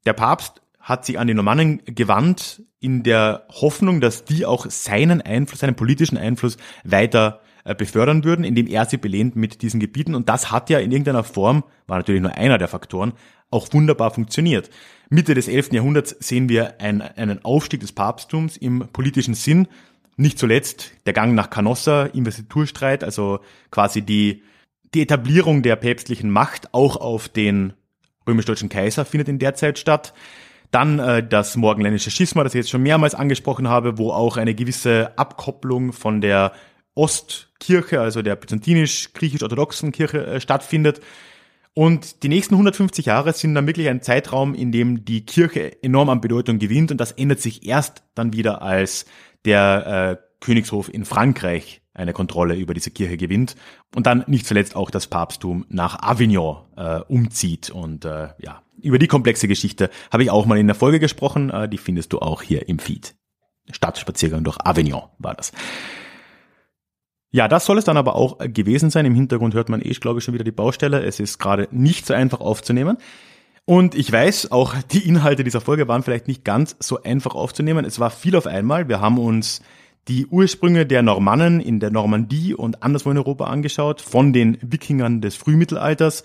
Der 0.06 0.13
Papst 0.13 0.62
hat 0.80 1.06
sich 1.06 1.20
an 1.20 1.28
die 1.28 1.34
Normannen 1.34 1.82
gewandt 1.86 2.63
in 2.80 3.04
der 3.04 3.46
Hoffnung, 3.50 4.02
dass 4.02 4.26
die 4.26 4.46
auch 4.46 4.65
seinen 4.70 5.22
Einfluss, 5.22 5.60
seinen 5.60 5.76
politischen 5.76 6.18
Einfluss 6.18 6.58
weiter 6.84 7.42
befördern 7.76 8.24
würden, 8.24 8.46
indem 8.46 8.68
er 8.68 8.86
sie 8.86 8.98
belehnt 8.98 9.36
mit 9.36 9.62
diesen 9.62 9.80
Gebieten. 9.80 10.16
Und 10.16 10.30
das 10.30 10.52
hat 10.52 10.70
ja 10.70 10.80
in 10.80 10.92
irgendeiner 10.92 11.24
Form, 11.24 11.64
war 11.88 11.98
natürlich 11.98 12.22
nur 12.22 12.36
einer 12.36 12.58
der 12.58 12.68
Faktoren, 12.68 13.14
auch 13.52 13.68
wunderbar 13.72 14.12
funktioniert. 14.12 14.70
Mitte 15.10 15.34
des 15.34 15.48
11. 15.48 15.74
Jahrhunderts 15.74 16.16
sehen 16.20 16.50
wir 16.50 16.80
einen, 16.80 17.02
einen 17.02 17.44
Aufstieg 17.44 17.80
des 17.80 17.92
Papsttums 17.92 18.58
im 18.58 18.88
politischen 18.94 19.34
Sinn. 19.34 19.68
Nicht 20.18 20.38
zuletzt 20.38 20.92
der 21.06 21.14
Gang 21.14 21.34
nach 21.34 21.50
Canossa, 21.50 22.06
Investiturstreit, 22.06 23.04
also 23.04 23.40
quasi 23.72 24.02
die, 24.02 24.44
die 24.94 25.02
Etablierung 25.02 25.64
der 25.64 25.78
päpstlichen 25.78 26.30
Macht 26.30 26.74
auch 26.74 26.98
auf 26.98 27.30
den 27.30 27.74
römisch-deutschen 28.28 28.70
Kaiser 28.70 29.06
findet 29.06 29.30
in 29.30 29.40
der 29.40 29.56
Zeit 29.56 29.80
statt. 29.80 30.14
Dann 30.72 31.00
äh, 31.00 31.28
das 31.28 31.56
morgenländische 31.56 32.12
Schisma, 32.12 32.44
das 32.44 32.54
ich 32.54 32.60
jetzt 32.60 32.70
schon 32.70 32.84
mehrmals 32.84 33.16
angesprochen 33.16 33.68
habe, 33.68 33.98
wo 33.98 34.12
auch 34.12 34.38
eine 34.38 34.54
gewisse 34.54 35.18
Abkopplung 35.18 35.94
von 35.94 36.22
der 36.22 36.52
Ostkirche, 37.00 38.02
also 38.02 38.22
der 38.22 38.36
byzantinisch-griechisch-orthodoxen 38.36 39.94
Kirche 39.94 40.26
äh, 40.26 40.42
stattfindet. 40.42 41.00
Und 41.74 42.24
die 42.24 42.28
nächsten 42.28 42.56
150 42.56 43.06
Jahre 43.06 43.32
sind 43.32 43.56
dann 43.56 43.66
wirklich 43.66 43.88
ein 43.88 44.02
Zeitraum, 44.02 44.54
in 44.54 44.74
dem 44.74 45.06
die 45.06 45.26
Kirche 45.26 45.82
enorm 45.82 46.10
an 46.10 46.20
Bedeutung 46.20 46.60
gewinnt 46.60 46.92
und 46.92 46.98
das 47.00 47.14
ändert 47.14 47.40
sich 47.40 47.66
erst 47.66 48.04
dann 48.16 48.34
wieder, 48.34 48.62
als 48.62 49.06
der 49.46 50.20
äh, 50.20 50.44
Königshof 50.44 50.94
in 50.94 51.06
Frankreich 51.06 51.82
eine 51.94 52.12
Kontrolle 52.12 52.56
über 52.56 52.74
diese 52.74 52.92
Kirche 52.92 53.16
gewinnt 53.16 53.56
und 53.96 54.08
dann 54.08 54.26
nicht 54.28 54.46
zuletzt 54.46 54.76
auch 54.76 54.92
das 54.92 55.08
Papsttum 55.08 55.66
nach 55.70 56.02
Avignon 56.02 56.66
äh, 56.76 57.00
umzieht. 57.08 57.70
Und 57.70 58.04
äh, 58.04 58.30
ja, 58.40 58.62
über 58.82 59.00
die 59.00 59.08
komplexe 59.08 59.48
Geschichte 59.48 59.90
habe 60.12 60.24
ich 60.24 60.32
auch 60.32 60.46
mal 60.46 60.58
in 60.58 60.68
der 60.68 60.76
Folge 60.76 61.00
gesprochen, 61.00 61.50
äh, 61.50 61.70
die 61.70 61.78
findest 61.78 62.12
du 62.12 62.20
auch 62.20 62.42
hier 62.42 62.68
im 62.68 62.80
Feed. 62.80 63.16
Stadtspaziergang 63.72 64.44
durch 64.44 64.58
Avignon 64.66 65.04
war 65.20 65.36
das. 65.36 65.52
Ja, 67.32 67.48
das 67.48 67.65
soll 67.65 67.78
es 67.78 67.86
dann 67.86 67.98
aber 67.98 68.15
auch 68.15 68.39
gewesen 68.39 68.89
sein. 68.89 69.06
Im 69.06 69.13
Hintergrund 69.13 69.54
hört 69.54 69.70
man 69.70 69.82
eh, 69.82 69.89
glaube 69.92 70.20
ich, 70.20 70.26
schon 70.26 70.34
wieder 70.34 70.44
die 70.44 70.52
Baustelle. 70.52 71.04
Es 71.04 71.20
ist 71.20 71.38
gerade 71.38 71.68
nicht 71.72 72.06
so 72.06 72.13
einfach 72.13 72.39
aufzunehmen. 72.39 72.98
Und 73.65 73.94
ich 73.94 74.12
weiß, 74.12 74.52
auch 74.52 74.74
die 74.92 75.08
Inhalte 75.08 75.44
dieser 75.44 75.62
Folge 75.62 75.88
waren 75.88 76.02
vielleicht 76.02 76.28
nicht 76.28 76.44
ganz 76.44 76.76
so 76.80 77.04
einfach 77.04 77.36
aufzunehmen. 77.36 77.86
Es 77.86 78.00
war 78.00 78.10
viel 78.10 78.36
auf 78.36 78.48
einmal. 78.48 78.89
Wir 78.89 79.00
haben 79.00 79.20
uns 79.20 79.62
die 80.08 80.26
Ursprünge 80.26 80.88
der 80.88 81.04
Normannen 81.04 81.60
in 81.60 81.80
der 81.80 81.92
Normandie 81.92 82.56
und 82.56 82.82
anderswo 82.82 83.12
in 83.12 83.18
Europa 83.18 83.46
angeschaut, 83.46 84.02
von 84.02 84.34
den 84.34 84.58
Wikingern 84.62 85.22
des 85.22 85.36
Frühmittelalters, 85.36 86.24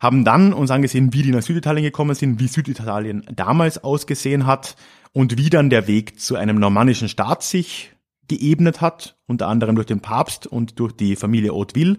haben 0.00 0.24
dann 0.24 0.52
uns 0.52 0.72
angesehen, 0.72 1.12
wie 1.12 1.22
die 1.22 1.30
nach 1.30 1.42
Süditalien 1.42 1.84
gekommen 1.84 2.16
sind, 2.16 2.40
wie 2.40 2.48
Süditalien 2.48 3.24
damals 3.32 3.84
ausgesehen 3.84 4.46
hat 4.48 4.74
und 5.12 5.38
wie 5.38 5.50
dann 5.50 5.70
der 5.70 5.86
Weg 5.86 6.18
zu 6.18 6.34
einem 6.34 6.58
normannischen 6.58 7.08
Staat 7.08 7.44
sich 7.44 7.91
geebnet 8.28 8.80
hat, 8.80 9.16
unter 9.26 9.48
anderem 9.48 9.74
durch 9.74 9.86
den 9.86 10.00
Papst 10.00 10.46
und 10.46 10.78
durch 10.78 10.92
die 10.92 11.16
Familie 11.16 11.52
Hauteville 11.52 11.96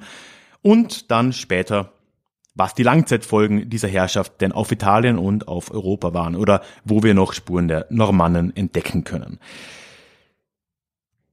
und 0.61 1.11
dann 1.11 1.33
später 1.33 1.91
was 2.55 2.75
die 2.75 2.83
Langzeitfolgen 2.83 3.69
dieser 3.69 3.87
Herrschaft 3.87 4.39
denn 4.41 4.51
auf 4.51 4.71
Italien 4.71 5.17
und 5.17 5.47
auf 5.47 5.71
Europa 5.71 6.13
waren 6.13 6.35
oder 6.35 6.61
wo 6.83 7.03
wir 7.03 7.13
noch 7.13 7.33
Spuren 7.33 7.67
der 7.67 7.87
Normannen 7.89 8.55
entdecken 8.55 9.03
können. 9.03 9.39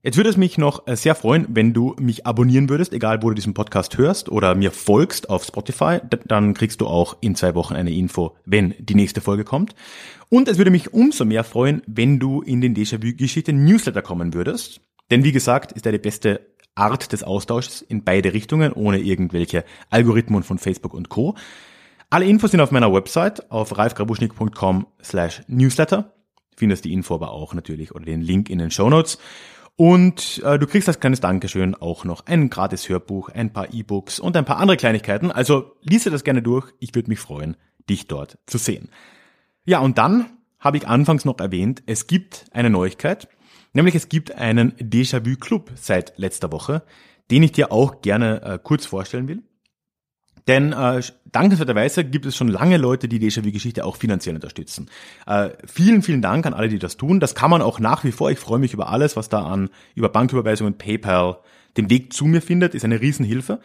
Jetzt 0.02 0.16
würde 0.16 0.30
es 0.30 0.38
mich 0.38 0.56
noch 0.56 0.86
äh, 0.86 0.96
sehr 0.96 1.14
freuen, 1.14 1.46
wenn 1.50 1.74
du 1.74 1.94
mich 2.00 2.26
abonnieren 2.26 2.70
würdest, 2.70 2.94
egal 2.94 3.22
wo 3.22 3.28
du 3.28 3.34
diesen 3.34 3.52
Podcast 3.52 3.98
hörst 3.98 4.30
oder 4.30 4.54
mir 4.54 4.70
folgst 4.70 5.28
auf 5.28 5.44
Spotify. 5.44 5.98
Dann 6.24 6.54
kriegst 6.54 6.80
du 6.80 6.86
auch 6.86 7.18
in 7.20 7.34
zwei 7.34 7.54
Wochen 7.54 7.74
eine 7.74 7.90
Info, 7.90 8.34
wenn 8.46 8.74
die 8.78 8.94
nächste 8.94 9.20
Folge 9.20 9.44
kommt. 9.44 9.74
Und 10.30 10.48
es 10.48 10.56
würde 10.56 10.70
mich 10.70 10.94
umso 10.94 11.26
mehr 11.26 11.44
freuen, 11.44 11.82
wenn 11.86 12.18
du 12.18 12.40
in 12.40 12.62
den 12.62 12.74
Déjà-vu-Geschichte 12.74 13.52
Newsletter 13.52 14.00
kommen 14.00 14.32
würdest. 14.32 14.80
Denn 15.10 15.22
wie 15.22 15.32
gesagt, 15.32 15.72
ist 15.72 15.84
er 15.84 15.92
die 15.92 15.98
beste 15.98 16.46
Art 16.74 17.12
des 17.12 17.22
Austauschs 17.22 17.82
in 17.82 18.02
beide 18.02 18.32
Richtungen, 18.32 18.72
ohne 18.72 19.00
irgendwelche 19.00 19.64
Algorithmen 19.90 20.44
von 20.44 20.56
Facebook 20.56 20.94
und 20.94 21.10
Co. 21.10 21.34
Alle 22.08 22.24
Infos 22.24 22.52
sind 22.52 22.60
auf 22.60 22.70
meiner 22.70 22.90
Website 22.90 23.50
auf 23.50 23.76
ralfgrabuschnik.com 23.76 24.86
slash 25.02 25.42
newsletter. 25.46 26.14
Findest 26.56 26.86
die 26.86 26.92
Info 26.94 27.14
aber 27.14 27.32
auch 27.32 27.52
natürlich 27.52 27.94
oder 27.94 28.06
den 28.06 28.22
Link 28.22 28.48
in 28.48 28.58
den 28.58 28.70
Show 28.70 28.88
Notes. 28.88 29.18
Und 29.76 30.42
äh, 30.44 30.58
du 30.58 30.66
kriegst 30.66 30.88
als 30.88 31.00
kleines 31.00 31.20
Dankeschön 31.20 31.74
auch 31.74 32.04
noch 32.04 32.26
ein 32.26 32.50
gratis 32.50 32.88
Hörbuch, 32.88 33.30
ein 33.30 33.52
paar 33.52 33.72
E-Books 33.72 34.20
und 34.20 34.36
ein 34.36 34.44
paar 34.44 34.58
andere 34.58 34.76
Kleinigkeiten. 34.76 35.30
Also 35.30 35.76
lies 35.82 36.04
dir 36.04 36.10
das 36.10 36.24
gerne 36.24 36.42
durch. 36.42 36.72
Ich 36.80 36.94
würde 36.94 37.08
mich 37.08 37.18
freuen, 37.18 37.56
dich 37.88 38.06
dort 38.06 38.38
zu 38.46 38.58
sehen. 38.58 38.90
Ja, 39.64 39.80
und 39.80 39.98
dann 39.98 40.26
habe 40.58 40.76
ich 40.76 40.86
anfangs 40.86 41.24
noch 41.24 41.38
erwähnt, 41.38 41.82
es 41.86 42.06
gibt 42.06 42.44
eine 42.52 42.70
Neuigkeit. 42.70 43.28
Nämlich 43.72 43.94
es 43.94 44.08
gibt 44.08 44.32
einen 44.32 44.72
Déjà-vu-Club 44.76 45.70
seit 45.76 46.18
letzter 46.18 46.52
Woche, 46.52 46.82
den 47.30 47.42
ich 47.42 47.52
dir 47.52 47.72
auch 47.72 48.02
gerne 48.02 48.42
äh, 48.42 48.58
kurz 48.62 48.84
vorstellen 48.84 49.28
will. 49.28 49.42
Denn 50.48 50.72
äh, 50.72 51.02
dankenswerterweise 51.30 52.04
gibt 52.04 52.26
es 52.26 52.36
schon 52.36 52.48
lange 52.48 52.76
Leute, 52.76 53.08
die 53.08 53.18
Déjà-vu-Geschichte 53.18 53.84
auch 53.84 53.96
finanziell 53.96 54.34
unterstützen. 54.34 54.88
Äh, 55.26 55.50
vielen, 55.66 56.02
vielen 56.02 56.22
Dank 56.22 56.46
an 56.46 56.54
alle, 56.54 56.68
die 56.68 56.78
das 56.78 56.96
tun. 56.96 57.20
Das 57.20 57.34
kann 57.34 57.50
man 57.50 57.62
auch 57.62 57.78
nach 57.78 58.04
wie 58.04 58.12
vor. 58.12 58.30
Ich 58.30 58.38
freue 58.38 58.58
mich 58.58 58.72
über 58.72 58.88
alles, 58.88 59.16
was 59.16 59.28
da 59.28 59.42
an 59.44 59.70
über 59.94 60.08
Banküberweisungen, 60.08 60.78
PayPal 60.78 61.38
den 61.76 61.90
Weg 61.90 62.12
zu 62.12 62.24
mir 62.24 62.42
findet, 62.42 62.74
ist 62.74 62.84
eine 62.84 63.00
Riesenhilfe. 63.00 63.60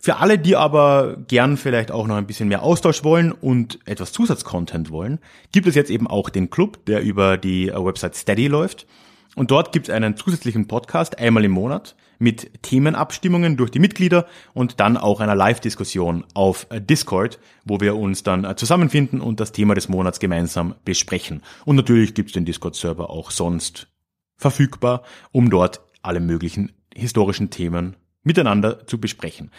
Für 0.00 0.18
alle, 0.18 0.38
die 0.38 0.54
aber 0.54 1.16
gern 1.26 1.56
vielleicht 1.56 1.90
auch 1.90 2.06
noch 2.06 2.16
ein 2.16 2.26
bisschen 2.26 2.48
mehr 2.48 2.62
Austausch 2.62 3.02
wollen 3.02 3.32
und 3.32 3.80
etwas 3.84 4.12
Zusatzcontent 4.12 4.90
wollen, 4.90 5.18
gibt 5.50 5.66
es 5.66 5.74
jetzt 5.74 5.90
eben 5.90 6.06
auch 6.06 6.30
den 6.30 6.50
Club, 6.50 6.84
der 6.86 7.02
über 7.02 7.36
die 7.36 7.68
äh, 7.68 7.84
Website 7.84 8.14
Steady 8.14 8.46
läuft. 8.46 8.86
Und 9.34 9.50
dort 9.50 9.72
gibt 9.72 9.88
es 9.88 9.94
einen 9.94 10.16
zusätzlichen 10.16 10.68
Podcast 10.68 11.18
einmal 11.18 11.44
im 11.44 11.52
Monat 11.52 11.96
mit 12.18 12.62
Themenabstimmungen 12.62 13.56
durch 13.56 13.70
die 13.70 13.78
Mitglieder 13.78 14.26
und 14.54 14.80
dann 14.80 14.96
auch 14.96 15.20
einer 15.20 15.34
Live-Diskussion 15.34 16.24
auf 16.34 16.66
Discord, 16.72 17.38
wo 17.64 17.80
wir 17.80 17.96
uns 17.96 18.22
dann 18.22 18.56
zusammenfinden 18.56 19.20
und 19.20 19.40
das 19.40 19.52
Thema 19.52 19.74
des 19.74 19.88
Monats 19.88 20.20
gemeinsam 20.20 20.74
besprechen. 20.84 21.42
Und 21.64 21.76
natürlich 21.76 22.14
gibt 22.14 22.30
es 22.30 22.34
den 22.34 22.44
Discord-Server 22.44 23.10
auch 23.10 23.30
sonst 23.30 23.88
verfügbar, 24.36 25.02
um 25.32 25.50
dort 25.50 25.80
alle 26.02 26.20
möglichen 26.20 26.72
historischen 26.94 27.50
Themen 27.50 27.96
miteinander 28.22 28.86
zu 28.86 28.98
besprechen. 28.98 29.50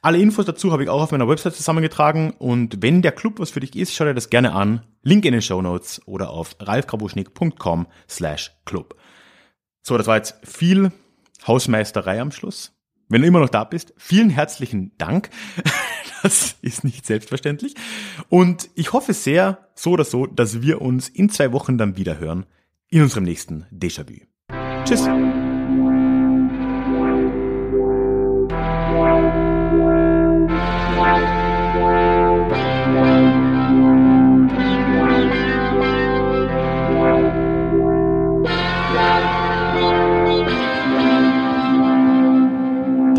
Alle 0.00 0.18
Infos 0.18 0.46
dazu 0.46 0.70
habe 0.70 0.84
ich 0.84 0.88
auch 0.88 1.02
auf 1.02 1.10
meiner 1.10 1.28
Website 1.28 1.54
zusammengetragen 1.54 2.30
und 2.38 2.82
wenn 2.82 3.02
der 3.02 3.12
Club 3.12 3.40
was 3.40 3.50
für 3.50 3.60
dich 3.60 3.74
ist, 3.74 3.94
schau 3.94 4.04
dir 4.04 4.14
das 4.14 4.30
gerne 4.30 4.52
an. 4.52 4.82
Link 5.02 5.24
in 5.24 5.32
den 5.32 5.42
Show 5.42 5.60
Notes 5.60 6.00
oder 6.06 6.30
auf 6.30 6.54
ralfkrabuschnick.com 6.60 7.86
slash 8.08 8.52
club. 8.64 8.94
So, 9.82 9.98
das 9.98 10.06
war 10.06 10.16
jetzt 10.16 10.36
viel 10.44 10.92
Hausmeisterei 11.46 12.20
am 12.20 12.32
Schluss. 12.32 12.74
Wenn 13.08 13.22
du 13.22 13.28
immer 13.28 13.40
noch 13.40 13.48
da 13.48 13.64
bist, 13.64 13.94
vielen 13.96 14.30
herzlichen 14.30 14.92
Dank. 14.98 15.30
Das 16.24 16.56
ist 16.62 16.82
nicht 16.82 17.06
selbstverständlich. 17.06 17.74
Und 18.28 18.70
ich 18.74 18.92
hoffe 18.92 19.12
sehr, 19.12 19.68
so 19.76 19.92
oder 19.92 20.02
so, 20.02 20.26
dass 20.26 20.62
wir 20.62 20.82
uns 20.82 21.08
in 21.08 21.30
zwei 21.30 21.52
Wochen 21.52 21.78
dann 21.78 21.96
wieder 21.96 22.18
hören 22.18 22.44
in 22.88 23.02
unserem 23.02 23.22
nächsten 23.22 23.66
Déjà-vu. 23.70 24.24
Tschüss. 24.84 25.08